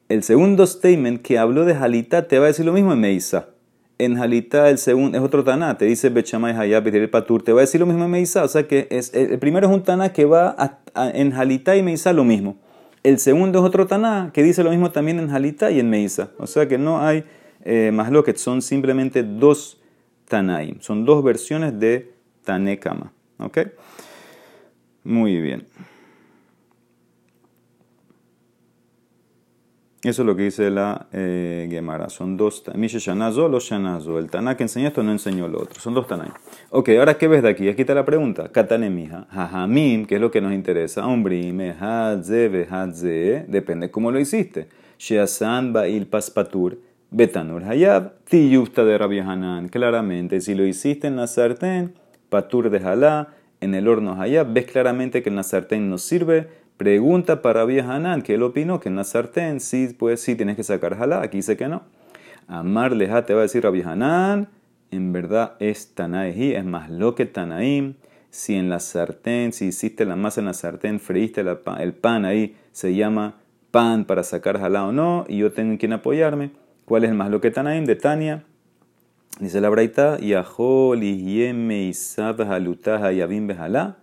El 0.09 0.25
segundo 0.25 0.67
statement 0.67 1.23
que 1.23 1.39
habló 1.39 1.65
de 1.65 1.77
Jalita 1.77 2.27
te 2.27 2.41
va 2.41 2.47
a 2.47 2.49
decir 2.49 2.67
lo 2.67 2.73
mismo 2.73 2.93
en 2.95 2.99
Meisa 2.99 3.51
en 3.99 4.17
Jalita 4.17 4.71
el 4.71 4.79
segundo 4.79 5.19
es 5.19 5.25
otro 5.25 5.45
Taná, 5.45 5.77
te 5.77 5.85
dice 5.85 6.09
Bechamay 6.09 6.55
Hayab 6.55 6.87
el 6.87 7.11
Patur, 7.11 7.43
te 7.43 7.53
va 7.53 7.61
a 7.61 7.63
decir 7.63 7.81
lo 7.81 7.87
mismo 7.87 8.05
en 8.05 8.11
Meisa, 8.11 8.45
o 8.45 8.49
sea 8.49 8.67
que 8.67 8.87
es, 8.91 9.13
el 9.13 9.39
primero 9.39 9.67
es 9.67 9.73
un 9.73 9.83
Taná 9.83 10.13
que 10.13 10.25
va 10.25 10.57
en 10.95 11.33
Jalita 11.33 11.77
y 11.77 11.83
Meisa 11.83 12.13
lo 12.13 12.25
mismo. 12.25 12.57
El 13.03 13.19
segundo 13.19 13.61
es 13.61 13.65
otro 13.65 13.87
Taná 13.87 14.31
que 14.33 14.43
dice 14.43 14.63
lo 14.63 14.71
mismo 14.71 14.91
también 14.91 15.19
en 15.19 15.29
Jalita 15.29 15.71
y 15.71 15.81
en 15.81 15.91
Meisa. 15.91 16.31
O 16.39 16.47
sea 16.47 16.69
que 16.69 16.79
no 16.79 17.01
hay 17.01 17.25
eh, 17.65 17.91
más 17.93 18.11
lo 18.11 18.25
que 18.25 18.37
son 18.37 18.63
simplemente 18.63 19.23
dos 19.23 19.81
Tanaim, 20.29 20.81
son 20.81 21.05
dos 21.05 21.25
versiones 21.25 21.79
de 21.79 22.13
Tanekama. 22.45 23.13
¿Ok? 23.39 23.59
Muy 25.05 25.41
bien. 25.41 25.67
Eso 30.05 30.23
es 30.23 30.27
lo 30.27 30.37
que 30.37 30.45
dice 30.45 30.71
la 30.71 31.09
eh, 31.13 31.67
Gemara. 31.69 32.09
Son 32.09 32.37
dos. 32.37 32.63
Misha 32.77 32.99
Shanazo, 32.99 33.49
los 33.49 33.65
Shanazo. 33.65 34.21
El 34.21 34.31
Taná 34.31 34.57
que 34.57 34.63
enseñó 34.63 34.87
esto 34.87 35.03
no 35.03 35.11
enseñó 35.11 35.49
lo 35.49 35.61
otro. 35.61 35.81
Son 35.81 35.93
dos 35.93 36.07
Tanay. 36.07 36.29
Ok, 36.71 36.91
ahora 36.91 37.19
¿qué 37.19 37.27
ves 37.27 37.43
de 37.43 37.49
aquí? 37.49 37.69
Aquí 37.69 37.81
está 37.81 37.95
la 37.95 38.05
pregunta. 38.05 38.49
Katane 38.51 38.91
mija. 38.91 39.27
Jajamim, 39.31 40.07
que 40.07 40.15
es 40.15 40.21
lo 40.21 40.31
que 40.31 40.41
nos 40.41 40.53
interesa. 40.53 41.05
Ombrime, 41.05 41.75
hadze, 41.81 42.69
hadze. 42.71 43.45
Depende 43.49 43.91
cómo 43.91 44.13
lo 44.13 44.21
hiciste. 44.21 44.69
Sheasan 44.99 45.73
ba'il 45.73 46.07
paspatur. 46.07 46.79
Betanur 47.11 47.65
hayab. 47.65 48.13
Tiyufta 48.25 48.85
de 48.85 48.99
Rabbi 48.99 49.19
Hanan. 49.19 49.69
Claramente, 49.69 50.41
si 50.41 50.55
lo 50.55 50.65
hiciste 50.65 51.09
en 51.09 51.17
la 51.17 51.27
sartén, 51.27 51.95
patur 52.29 52.71
de 52.71 52.79
halá. 52.79 53.35
En 53.61 53.75
el 53.75 53.89
horno 53.89 54.21
hayab, 54.21 54.53
ves 54.53 54.67
claramente 54.67 55.21
que 55.21 55.31
en 55.31 55.35
la 55.35 55.43
sartén 55.43 55.91
no 55.91 55.99
sirve 55.99 56.47
Pregunta 56.79 57.43
para 57.43 57.63
Hanan, 57.63 58.23
que 58.23 58.35
él 58.35 58.43
opinó 58.45 58.79
que 58.79 58.89
en 58.89 58.95
la 58.95 59.03
sartén 59.03 59.59
sí, 59.59 59.97
pues 59.99 60.21
sí 60.21 60.37
tienes 60.37 60.55
que 60.55 60.63
sacar 60.63 60.97
jalá, 60.97 61.23
aquí 61.23 61.39
dice 61.39 61.57
que 61.57 61.67
no. 61.67 61.83
Amar 62.47 62.93
leja 62.93 63.27
te 63.27 63.35
va 63.35 63.41
a 63.41 63.43
decir 63.43 63.65
Rabbi 63.65 63.83
Hanan, 63.83 64.47
en 64.93 65.13
verdad 65.13 65.55
es 65.59 65.97
Tanaeji, 65.97 66.55
es 66.55 66.65
más 66.65 66.89
lo 66.89 67.17
que 67.17 67.27
Tanaim, 67.27 67.95
si 68.31 68.55
en 68.55 68.71
la 68.71 68.79
sartén, 68.79 69.53
si 69.53 69.67
hiciste 69.67 70.05
la 70.05 70.15
masa 70.15 70.41
en 70.41 70.47
la 70.47 70.55
sartén, 70.55 71.01
freíste 71.01 71.41
el 71.41 71.95
pan 71.95 72.25
ahí, 72.25 72.55
se 72.71 72.95
llama 72.95 73.35
pan 73.73 74.05
para 74.05 74.23
sacar 74.23 74.61
jalá 74.61 74.87
o 74.87 74.93
no, 74.93 75.25
y 75.27 75.39
yo 75.39 75.51
tengo 75.51 75.73
en 75.73 75.79
quien 75.79 75.95
apoyarme. 75.95 76.53
¿Cuál 76.85 77.03
es 77.03 77.11
el 77.11 77.17
más 77.17 77.29
lo 77.29 77.41
que 77.41 77.51
Tanaim 77.51 77.87
de 77.87 77.97
Tania? 77.97 78.45
Dice 79.41 79.61
la 79.61 79.69
braita, 79.69 80.21
Yahol, 80.21 81.01
Bejalutá, 81.01 83.11
Yavim, 83.11 83.49
Bejalá. 83.49 83.97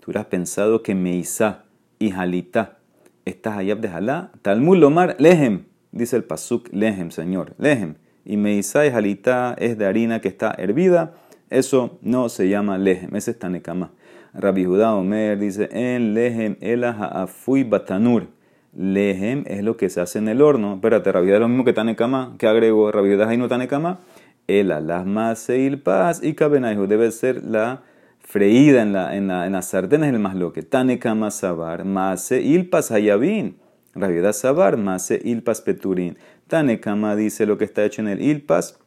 Tú 0.00 0.10
hubieras 0.10 0.26
pensado 0.26 0.82
que 0.82 0.96
Meisá 0.96 1.65
y 1.98 2.10
Jalita, 2.10 2.78
estas 3.24 3.58
hayab 3.58 3.80
de 3.80 3.88
Jalá, 3.88 4.30
Talmud 4.42 4.76
Lomar, 4.76 5.16
Lehem, 5.18 5.64
dice 5.92 6.16
el 6.16 6.24
Pasuk, 6.24 6.68
Lehem, 6.72 7.10
Señor, 7.10 7.54
Lehem. 7.58 7.94
Y 8.24 8.36
Meisá 8.36 8.86
y 8.86 8.90
Jalita 8.90 9.54
es 9.58 9.78
de 9.78 9.86
harina 9.86 10.20
que 10.20 10.28
está 10.28 10.54
hervida, 10.58 11.14
eso 11.50 11.98
no 12.02 12.28
se 12.28 12.48
llama 12.48 12.78
Lehem, 12.78 13.14
ese 13.16 13.32
es 13.32 13.38
Tanekama. 13.38 13.92
Rabbi 14.34 14.64
Judá 14.64 14.94
Omer 14.94 15.38
dice, 15.38 15.68
en 15.72 16.14
Lehem, 16.14 16.56
Elah, 16.60 17.22
Afui, 17.22 17.64
Batanur. 17.64 18.28
Lehem 18.76 19.44
es 19.46 19.62
lo 19.62 19.78
que 19.78 19.88
se 19.88 20.02
hace 20.02 20.18
en 20.18 20.28
el 20.28 20.42
horno. 20.42 20.74
Espérate, 20.74 21.10
Rabbi 21.10 21.30
es 21.30 21.40
lo 21.40 21.48
mismo 21.48 21.64
que 21.64 21.72
Tanekama, 21.72 22.34
que 22.38 22.46
agrego 22.46 22.92
Rabbi 22.92 23.20
ahí 23.22 23.38
no 23.38 23.48
Tanekama 23.48 24.00
el 24.46 24.70
alas 24.70 25.48
il 25.48 25.80
paz 25.80 26.22
y 26.22 26.34
cabenaihu 26.34 26.86
debe 26.86 27.10
ser 27.10 27.44
la 27.44 27.82
freída 28.26 28.82
en, 28.82 28.92
la, 28.92 29.16
en, 29.16 29.28
la, 29.28 29.46
en 29.46 29.52
las 29.52 29.68
sartenes 29.68 30.12
el 30.12 30.18
masloque. 30.18 30.62
Tanekama 30.62 31.30
sabar, 31.30 31.84
mase 31.84 32.42
ilpas 32.42 32.90
hayabin. 32.90 33.56
Rabiedad 33.94 34.32
sabar, 34.32 34.76
mase 34.76 35.20
ilpas 35.24 35.62
peturin. 35.62 36.18
Tanekama 36.48 37.16
dice 37.16 37.46
lo 37.46 37.56
que 37.56 37.64
está 37.64 37.84
hecho 37.84 38.02
en 38.02 38.08
el 38.08 38.20
ilpas 38.20 38.78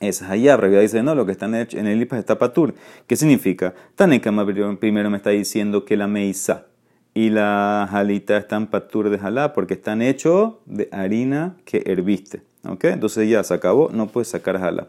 es 0.00 0.22
hayab. 0.22 0.60
Rabiedad 0.60 0.82
dice 0.82 1.02
no, 1.02 1.14
lo 1.14 1.26
que 1.26 1.32
está 1.32 1.46
en 1.46 1.86
el 1.86 2.00
ilpas 2.00 2.20
está 2.20 2.38
patur. 2.38 2.74
¿Qué 3.06 3.16
significa? 3.16 3.74
Tanekama 3.96 4.46
primero 4.78 5.10
me 5.10 5.16
está 5.16 5.30
diciendo 5.30 5.84
que 5.84 5.96
la 5.96 6.06
meisa 6.06 6.66
y 7.12 7.30
la 7.30 7.88
jalita 7.90 8.36
están 8.36 8.68
patur 8.68 9.10
de 9.10 9.18
jalá 9.18 9.52
porque 9.52 9.74
están 9.74 10.00
hechos 10.00 10.54
de 10.64 10.88
harina 10.92 11.56
que 11.64 11.82
herviste. 11.86 12.42
Entonces 12.82 13.28
ya 13.28 13.44
se 13.44 13.52
acabó, 13.52 13.90
no 13.92 14.06
puedes 14.08 14.28
sacar 14.28 14.58
jala. 14.58 14.88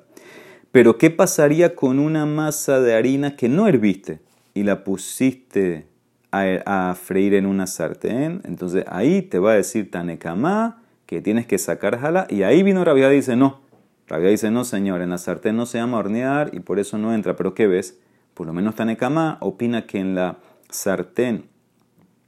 Pero 0.75 0.97
¿qué 0.97 1.09
pasaría 1.09 1.73
con 1.73 1.99
una 1.99 2.25
masa 2.25 2.81
de 2.81 2.95
harina 2.95 3.37
que 3.37 3.47
no 3.47 3.65
herviste 3.69 4.19
y 4.53 4.63
la 4.63 4.83
pusiste 4.83 5.87
a, 6.31 6.93
freír 7.01 7.35
en 7.35 7.45
una 7.45 7.65
sartén? 7.65 8.41
Entonces 8.43 8.83
ahí 8.89 9.21
te 9.21 9.39
va 9.39 9.53
a 9.53 9.55
decir 9.55 9.89
Tanekama 9.89 10.83
que 11.05 11.21
tienes 11.21 11.45
que 11.45 11.59
sacar 11.59 11.97
jala 11.97 12.27
y 12.29 12.43
ahí 12.43 12.61
vino 12.61 12.83
Rabia 12.83 13.09
y 13.13 13.15
dice 13.15 13.37
no. 13.37 13.61
Rabia 14.09 14.27
dice 14.27 14.51
no 14.51 14.65
señor, 14.65 15.01
en 15.01 15.11
la 15.11 15.17
sartén 15.17 15.55
no 15.55 15.65
se 15.65 15.77
llama 15.77 15.97
hornear 15.97 16.49
y 16.51 16.59
por 16.59 16.77
eso 16.77 16.97
no 16.97 17.13
entra. 17.13 17.37
Pero 17.37 17.53
¿qué 17.53 17.67
ves? 17.67 17.97
Por 18.33 18.45
lo 18.45 18.51
menos 18.51 18.75
Tanekama 18.75 19.37
opina 19.39 19.85
que 19.87 19.99
en 19.99 20.13
la 20.13 20.39
sartén, 20.69 21.45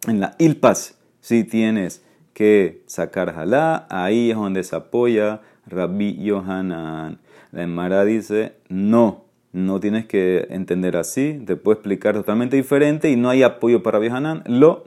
en 0.07 0.21
la 0.21 0.35
ilpas, 0.37 0.97
si 1.19 1.43
tienes 1.43 2.01
que 2.33 2.81
sacar 2.85 3.35
jalá, 3.35 3.87
ahí 3.89 4.31
es 4.31 4.37
donde 4.37 4.63
se 4.63 4.77
apoya 4.77 5.41
Rabbi 5.65 6.23
Yohanan. 6.23 7.19
La 7.57 7.63
Emara 7.63 8.05
dice, 8.05 8.53
no, 8.69 9.25
no 9.51 9.79
tienes 9.79 10.05
que 10.05 10.45
entender 10.51 10.95
así, 10.95 11.41
te 11.43 11.55
puedo 11.55 11.73
explicar 11.73 12.13
totalmente 12.13 12.55
diferente 12.55 13.09
y 13.09 13.15
no 13.15 13.31
hay 13.31 13.41
apoyo 13.41 13.81
para 13.81 13.99
Yohanan. 13.99 14.43
Lo 14.45 14.83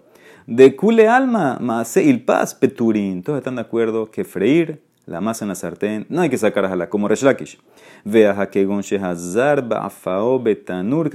de 0.47 0.77
kule 0.77 1.09
alma, 1.09 1.59
mase 1.61 2.05
il 2.05 2.25
paz 2.25 2.55
peturin. 2.55 3.25
Todos 3.25 3.39
están 3.39 3.57
de 3.57 3.63
acuerdo 3.63 4.13
que 4.13 4.23
freír 4.23 4.81
la 5.07 5.21
masa 5.21 5.45
en 5.45 5.49
la 5.49 5.57
sartén 5.57 6.07
no 6.09 6.21
hay 6.21 6.31
que 6.31 6.39
sacar 6.39 6.69
jalá, 6.69 6.89
como 6.89 7.09
Reshlakish. 7.09 7.59
Vea 8.05 8.49
que 8.49 8.65
shehazar 8.65 9.67
ba'afao 9.67 10.41
betanur, 10.41 11.11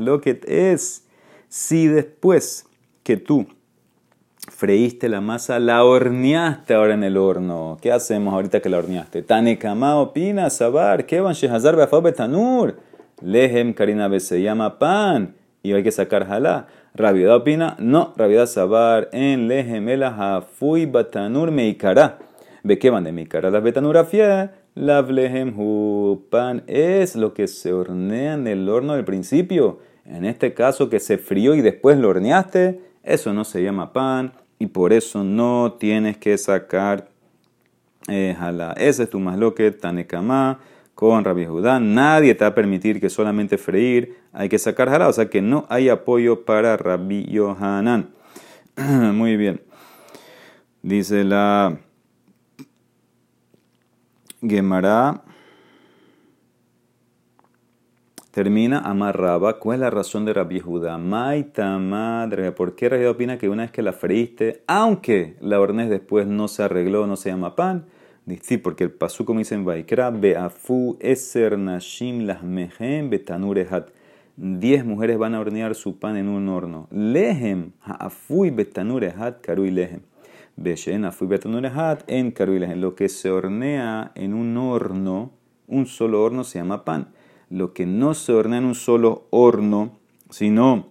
lo 0.00 0.20
que 0.20 0.40
es 0.48 1.06
si 1.48 1.86
después 1.86 2.66
que 3.04 3.16
tú 3.16 3.46
freíste 4.48 5.08
la 5.08 5.20
masa, 5.20 5.58
la 5.58 5.84
horneaste 5.84 6.74
ahora 6.74 6.94
en 6.94 7.04
el 7.04 7.16
horno. 7.16 7.78
¿Qué 7.80 7.92
hacemos 7.92 8.34
ahorita 8.34 8.60
que 8.60 8.68
la 8.68 8.78
horneaste? 8.78 9.22
Tanekama 9.22 9.96
opina, 9.96 10.50
sabar, 10.50 11.06
van 11.06 11.34
shehazar 11.34 11.76
beafab 11.76 12.04
betanur. 12.04 12.76
Lehem 13.20 13.72
karina 13.72 14.08
se 14.20 14.42
llama 14.42 14.78
pan 14.78 15.34
y 15.62 15.72
hay 15.72 15.82
que 15.82 15.92
sacar 15.92 16.26
jalá. 16.26 16.66
Rabiedad 16.94 17.36
opina, 17.36 17.76
no, 17.78 18.14
rabiedad 18.16 18.46
sabar, 18.46 19.08
en 19.12 19.48
lehem 19.48 19.86
fui 20.58 20.86
batanur 20.86 21.50
meikara. 21.50 22.18
¿Ve 22.62 22.78
qué 22.78 22.90
van 22.90 23.04
de 23.04 23.12
meikara? 23.12 23.50
La 23.50 23.60
betanurafia, 23.60 24.52
la 24.74 25.02
lehem 25.02 25.58
hu. 25.58 26.26
Pan 26.30 26.62
es 26.66 27.16
lo 27.16 27.34
que 27.34 27.46
se 27.48 27.72
hornea 27.72 28.34
en 28.34 28.46
el 28.46 28.68
horno 28.68 28.94
del 28.94 29.04
principio. 29.04 29.78
En 30.04 30.24
este 30.24 30.54
caso 30.54 30.88
que 30.88 31.00
se 31.00 31.18
frió 31.18 31.54
y 31.54 31.60
después 31.60 31.98
lo 31.98 32.08
horneaste, 32.08 32.80
eso 33.06 33.32
no 33.32 33.44
se 33.44 33.62
llama 33.62 33.92
pan 33.92 34.32
y 34.58 34.66
por 34.66 34.92
eso 34.92 35.22
no 35.22 35.76
tienes 35.78 36.16
que 36.16 36.36
sacar 36.36 37.08
eh, 38.08 38.36
Ese 38.76 39.04
es 39.04 39.10
tu 39.10 39.20
masloque 39.20 39.70
Tanekama 39.70 40.58
con 40.94 41.24
Rabbi 41.24 41.46
Judá. 41.46 41.78
Nadie 41.78 42.34
te 42.34 42.44
va 42.44 42.48
a 42.48 42.54
permitir 42.54 43.00
que 43.00 43.08
solamente 43.08 43.58
freír 43.58 44.16
hay 44.32 44.48
que 44.48 44.58
sacar 44.58 44.88
jalá. 44.88 45.08
O 45.08 45.12
sea 45.12 45.30
que 45.30 45.40
no 45.40 45.66
hay 45.68 45.88
apoyo 45.88 46.44
para 46.44 46.76
Rabbi 46.76 47.26
Yohanan. 47.26 48.10
Muy 48.76 49.36
bien. 49.36 49.60
Dice 50.82 51.22
la 51.22 51.78
Gemara 54.40 55.22
termina 58.36 58.80
amarraba. 58.80 59.58
¿Cuál 59.58 59.76
es 59.76 59.80
la 59.80 59.88
razón 59.88 60.26
de 60.26 60.34
Rabbi 60.34 60.60
Judá? 60.60 60.98
Maita 60.98 61.78
madre. 61.78 62.52
¿Por 62.52 62.74
qué 62.74 62.90
Rabbi 62.90 63.06
opina 63.06 63.38
que 63.38 63.48
una 63.48 63.62
vez 63.62 63.70
que 63.70 63.80
la 63.80 63.94
freíste, 63.94 64.62
aunque 64.66 65.36
la 65.40 65.58
hornés 65.58 65.88
después 65.88 66.26
no 66.26 66.46
se 66.46 66.62
arregló, 66.62 67.06
no 67.06 67.16
se 67.16 67.30
llama 67.30 67.56
pan? 67.56 67.86
Sí, 68.42 68.58
porque 68.58 68.84
el 68.84 68.90
pasú 68.90 69.24
como 69.24 69.38
dice 69.38 69.54
en 69.54 69.64
Vaikra, 69.64 70.10
beafu 70.10 70.98
eser 71.00 71.56
nashim 71.56 72.26
lahmehem 72.26 73.08
betanurehat. 73.08 73.88
Diez 74.36 74.84
mujeres 74.84 75.16
van 75.16 75.34
a 75.34 75.40
hornear 75.40 75.74
su 75.74 75.98
pan 75.98 76.18
en 76.18 76.28
un 76.28 76.50
horno. 76.50 76.88
Lehem 76.90 77.72
ha'afui 77.80 78.50
betanurehat 78.50 79.40
karui 79.40 79.70
lehem. 79.70 80.02
Beshen 80.56 81.06
afui 81.06 81.26
betanurehat 81.26 82.04
en 82.06 82.32
karui 82.32 82.58
lehem. 82.58 82.82
Lo 82.82 82.94
que 82.94 83.08
se 83.08 83.30
hornea 83.30 84.12
en 84.14 84.34
un 84.34 84.58
horno, 84.58 85.30
un 85.68 85.86
solo 85.86 86.22
horno 86.22 86.44
se 86.44 86.58
llama 86.58 86.84
pan 86.84 87.15
lo 87.50 87.72
que 87.72 87.86
no 87.86 88.14
se 88.14 88.32
hornea 88.32 88.58
en 88.58 88.64
un 88.64 88.74
solo 88.74 89.26
horno, 89.30 89.98
sino 90.30 90.88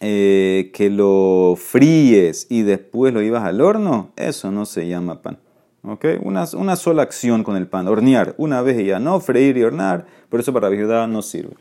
eh, 0.00 0.70
que 0.74 0.90
lo 0.90 1.54
fríes 1.56 2.46
y 2.50 2.62
después 2.62 3.14
lo 3.14 3.20
llevas 3.20 3.44
al 3.44 3.60
horno, 3.60 4.10
eso 4.16 4.50
no 4.50 4.66
se 4.66 4.88
llama 4.88 5.22
pan. 5.22 5.38
¿Okay? 5.84 6.18
Una, 6.22 6.46
sola 6.76 7.02
acción 7.02 7.42
con 7.42 7.56
el 7.56 7.66
pan, 7.66 7.88
hornear 7.88 8.34
una 8.38 8.62
vez 8.62 8.80
y 8.80 8.86
ya, 8.86 9.00
no 9.00 9.20
freír 9.20 9.56
y 9.56 9.64
hornear, 9.64 10.06
por 10.28 10.40
eso 10.40 10.52
para 10.52 10.70
la 10.70 10.76
viuda 10.76 11.06
no 11.06 11.22
sirve. 11.22 11.54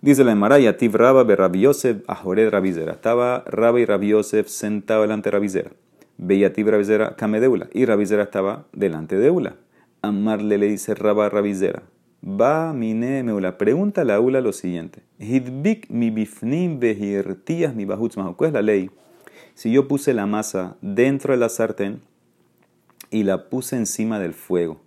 Dice 0.00 0.22
la 0.22 0.32
Emara, 0.32 0.58
Yativ 0.58 0.94
Rabba 0.96 1.24
be 1.24 1.34
Rabbi 1.34 1.60
Yosef 1.60 2.02
Ajored 2.06 2.50
Rabizera. 2.50 2.92
Estaba 2.92 3.42
Rabba 3.46 3.80
y 3.80 3.86
Rabbi 3.86 4.08
Yosef 4.08 4.48
sentado 4.48 5.02
delante 5.02 5.30
de 5.30 5.32
Rabizera. 5.32 5.70
Beyativ 6.18 6.68
Rabizera 6.68 7.16
Kamedeula. 7.16 7.68
Y 7.72 7.86
Rabizera 7.86 8.24
estaba 8.24 8.66
delante 8.72 9.16
de 9.16 9.28
Eula. 9.28 9.54
Amarle 10.02 10.58
le 10.58 10.66
dice 10.66 10.94
Rabba 10.94 11.26
a 11.26 11.28
Rabizera. 11.30 11.84
Va 12.26 12.72
mine 12.72 13.22
meula. 13.22 13.58
Pregunta 13.58 14.02
la 14.02 14.14
aula 14.14 14.40
lo 14.40 14.52
siguiente. 14.52 15.02
Hidbik 15.18 15.90
mi 15.90 16.10
bifnim 16.10 16.80
behirtías 16.80 17.74
mi 17.74 17.84
¿Cuál 17.84 18.48
es 18.48 18.52
la 18.52 18.62
ley? 18.62 18.90
Si 19.54 19.70
yo 19.70 19.86
puse 19.86 20.14
la 20.14 20.24
masa 20.24 20.76
dentro 20.80 21.34
de 21.34 21.38
la 21.38 21.50
sartén 21.50 22.00
y 23.10 23.24
la 23.24 23.50
puse 23.50 23.76
encima 23.76 24.18
del 24.18 24.32
fuego, 24.32 24.80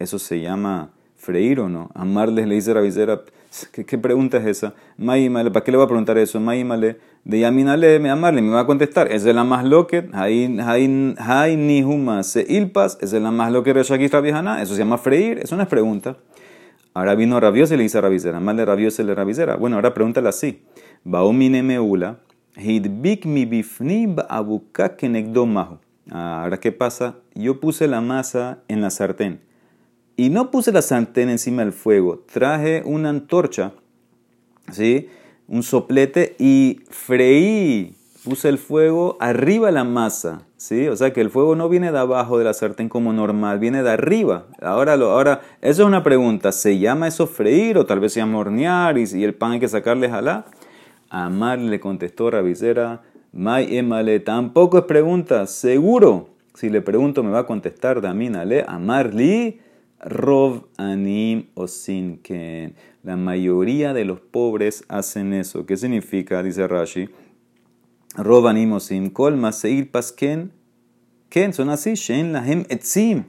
¿eso 0.00 0.18
se 0.18 0.40
llama 0.40 0.90
freír 1.16 1.60
o 1.60 1.68
no? 1.68 1.90
Amarles 1.94 2.48
le 2.48 2.56
dice 2.56 2.74
Ravisera, 2.74 3.22
¿qué, 3.70 3.86
¿qué, 3.86 3.96
pregunta 3.96 4.38
es 4.38 4.46
esa? 4.46 4.74
¿para 4.98 5.64
qué 5.64 5.70
le 5.70 5.76
voy 5.76 5.84
a 5.84 5.88
preguntar 5.88 6.18
eso? 6.18 6.40
Maímale, 6.40 6.98
de 7.24 7.38
Yaminale, 7.38 8.00
me 8.00 8.10
amarle, 8.10 8.42
me 8.42 8.50
va 8.50 8.60
a 8.60 8.66
contestar. 8.66 9.10
Es 9.10 9.24
la 9.24 9.44
más 9.44 9.64
loque, 9.64 10.10
hay 10.12 11.56
ni 11.56 11.82
huma 11.84 12.24
se 12.24 12.44
ilpas, 12.46 12.98
es 13.00 13.12
la 13.12 13.30
más 13.30 13.52
loque 13.52 13.72
Reshakis 13.72 14.10
Rabihana, 14.10 14.60
eso 14.60 14.74
se 14.74 14.80
llama 14.80 14.98
freír, 14.98 15.38
eso 15.38 15.56
no 15.56 15.62
es 15.62 15.68
pregunta. 15.68 16.16
Ahora 16.94 17.14
vino 17.14 17.40
Rabiose 17.40 17.74
y 17.74 17.76
le 17.78 17.84
dice 17.84 17.98
a 17.98 18.40
más 18.40 18.56
de 18.56 18.64
Rabiose 18.64 19.02
le 19.02 19.14
Rabizera. 19.14 19.56
Bueno, 19.56 19.76
ahora 19.76 19.94
pregúntale 19.94 20.28
así. 20.28 20.62
Baumine 21.04 21.62
meula, 21.62 22.18
hidbik 22.56 23.24
mi 23.24 23.46
bifni 23.46 24.14
abuka 24.28 24.96
kenegdomahu. 24.96 25.78
Ahora, 26.10 26.58
¿qué 26.60 26.72
pasa? 26.72 27.16
Yo 27.34 27.60
puse 27.60 27.86
la 27.86 28.00
masa 28.00 28.58
en 28.68 28.82
la 28.82 28.90
sartén. 28.90 29.40
Y 30.16 30.28
no 30.28 30.50
puse 30.50 30.72
la 30.72 30.82
sartén 30.82 31.30
encima 31.30 31.62
del 31.62 31.72
fuego. 31.72 32.24
Traje 32.30 32.82
una 32.84 33.08
antorcha, 33.08 33.72
¿sí? 34.70 35.08
Un 35.48 35.62
soplete 35.62 36.36
y 36.38 36.80
freí 36.90 37.94
puse 38.24 38.48
el 38.48 38.58
fuego 38.58 39.16
arriba 39.20 39.66
de 39.66 39.72
la 39.72 39.84
masa, 39.84 40.42
¿sí? 40.56 40.86
O 40.88 40.96
sea 40.96 41.12
que 41.12 41.20
el 41.20 41.30
fuego 41.30 41.56
no 41.56 41.68
viene 41.68 41.90
de 41.90 41.98
abajo 41.98 42.38
de 42.38 42.44
la 42.44 42.54
sartén 42.54 42.88
como 42.88 43.12
normal, 43.12 43.58
viene 43.58 43.82
de 43.82 43.90
arriba. 43.90 44.46
Ahora, 44.60 44.96
lo, 44.96 45.10
ahora 45.10 45.40
eso 45.60 45.82
es 45.82 45.88
una 45.88 46.02
pregunta, 46.02 46.52
¿se 46.52 46.78
llama 46.78 47.08
eso 47.08 47.26
freír 47.26 47.78
o 47.78 47.86
tal 47.86 48.00
vez 48.00 48.12
se 48.12 48.20
llama 48.20 48.38
hornear 48.38 48.96
y, 48.96 49.24
el 49.24 49.34
pan 49.34 49.52
hay 49.52 49.60
que 49.60 49.68
sacarle 49.68 50.08
jalá? 50.08 50.46
Amar 51.10 51.58
le 51.58 51.80
contestó 51.80 52.30
Rabicera, 52.30 53.02
May 53.32 53.76
emale, 53.76 54.20
tampoco 54.20 54.78
es 54.78 54.84
pregunta, 54.84 55.46
seguro. 55.46 56.28
Si 56.54 56.68
le 56.68 56.82
pregunto 56.82 57.22
me 57.22 57.30
va 57.30 57.40
a 57.40 57.46
contestar 57.46 58.02
Damínale, 58.02 58.64
amarli, 58.68 59.58
rov 60.00 60.64
anim 60.76 61.46
o 61.54 61.66
sinken. 61.66 62.74
La 63.02 63.16
mayoría 63.16 63.94
de 63.94 64.04
los 64.04 64.20
pobres 64.20 64.84
hacen 64.88 65.32
eso. 65.32 65.64
¿Qué 65.66 65.76
significa? 65.76 66.42
Dice 66.42 66.68
Rashi 66.68 67.08
Roban 68.16 68.58
imosim 68.58 69.10
kol 69.10 69.36
maseir 69.36 69.90
pasken. 69.90 70.52
Ken 71.28 71.52
son 71.52 71.70
así, 71.70 71.94
shen 71.94 72.32
lahem 72.32 72.64
etzim. 72.68 73.24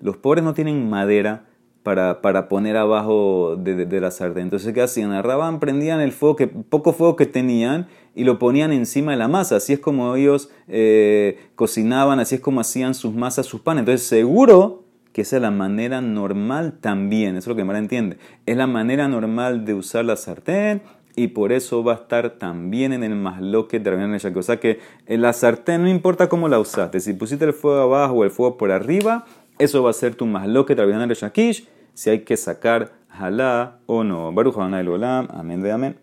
Los 0.00 0.16
pobres 0.16 0.42
no 0.42 0.54
tienen 0.54 0.88
madera 0.90 1.46
para, 1.84 2.22
para 2.22 2.48
poner 2.48 2.76
abajo 2.76 3.56
de, 3.56 3.86
de, 3.86 4.00
la 4.00 4.10
sartén. 4.10 4.44
Entonces, 4.44 4.72
¿qué 4.72 4.82
hacían? 4.82 5.12
Agarraban, 5.12 5.60
prendían 5.60 6.00
el 6.00 6.12
fuego, 6.12 6.34
que, 6.34 6.48
poco 6.48 6.92
fuego 6.92 7.14
que 7.14 7.26
tenían, 7.26 7.86
y 8.14 8.24
lo 8.24 8.38
ponían 8.38 8.72
encima 8.72 9.12
de 9.12 9.18
la 9.18 9.28
masa. 9.28 9.56
Así 9.56 9.74
es 9.74 9.78
como 9.78 10.16
ellos 10.16 10.50
eh, 10.66 11.38
cocinaban, 11.54 12.18
así 12.20 12.36
es 12.36 12.40
como 12.40 12.60
hacían 12.60 12.94
sus 12.94 13.14
masas, 13.14 13.46
sus 13.46 13.60
panes. 13.60 13.80
Entonces, 13.82 14.06
seguro 14.06 14.84
que 15.12 15.22
esa 15.22 15.36
es 15.36 15.42
la 15.42 15.50
manera 15.50 16.00
normal 16.00 16.78
también. 16.80 17.36
Eso 17.36 17.44
es 17.44 17.48
lo 17.48 17.56
que 17.56 17.64
Mara 17.64 17.78
entiende. 17.78 18.16
Es 18.46 18.56
la 18.56 18.66
manera 18.66 19.06
normal 19.06 19.64
de 19.64 19.74
usar 19.74 20.04
la 20.04 20.16
sartén 20.16 20.82
y 21.16 21.28
por 21.28 21.52
eso 21.52 21.84
va 21.84 21.92
a 21.92 21.96
estar 21.96 22.30
también 22.30 22.92
en 22.92 23.04
el 23.04 23.14
masloque 23.14 23.78
de 23.78 23.90
Rabbi 23.90 24.38
O 24.38 24.42
sea 24.42 24.58
que 24.58 24.80
en 25.06 25.22
la 25.22 25.32
sartén 25.32 25.82
no 25.82 25.88
importa 25.88 26.28
cómo 26.28 26.48
la 26.48 26.58
usaste, 26.58 27.00
si 27.00 27.12
pusiste 27.14 27.44
el 27.44 27.52
fuego 27.52 27.80
abajo 27.82 28.14
o 28.14 28.24
el 28.24 28.30
fuego 28.30 28.56
por 28.56 28.72
arriba, 28.72 29.24
eso 29.58 29.82
va 29.82 29.90
a 29.90 29.92
ser 29.92 30.14
tu 30.14 30.26
masloque 30.26 30.74
de 30.74 30.84
Rabbi 30.84 31.14
Shakish, 31.14 31.68
si 31.94 32.10
hay 32.10 32.20
que 32.20 32.36
sacar 32.36 32.92
jalá 33.08 33.78
o 33.86 34.02
no. 34.02 34.32
Baruch 34.32 34.56
Olam, 34.56 35.28
amén 35.30 35.62
de 35.62 35.72
amén. 35.72 35.92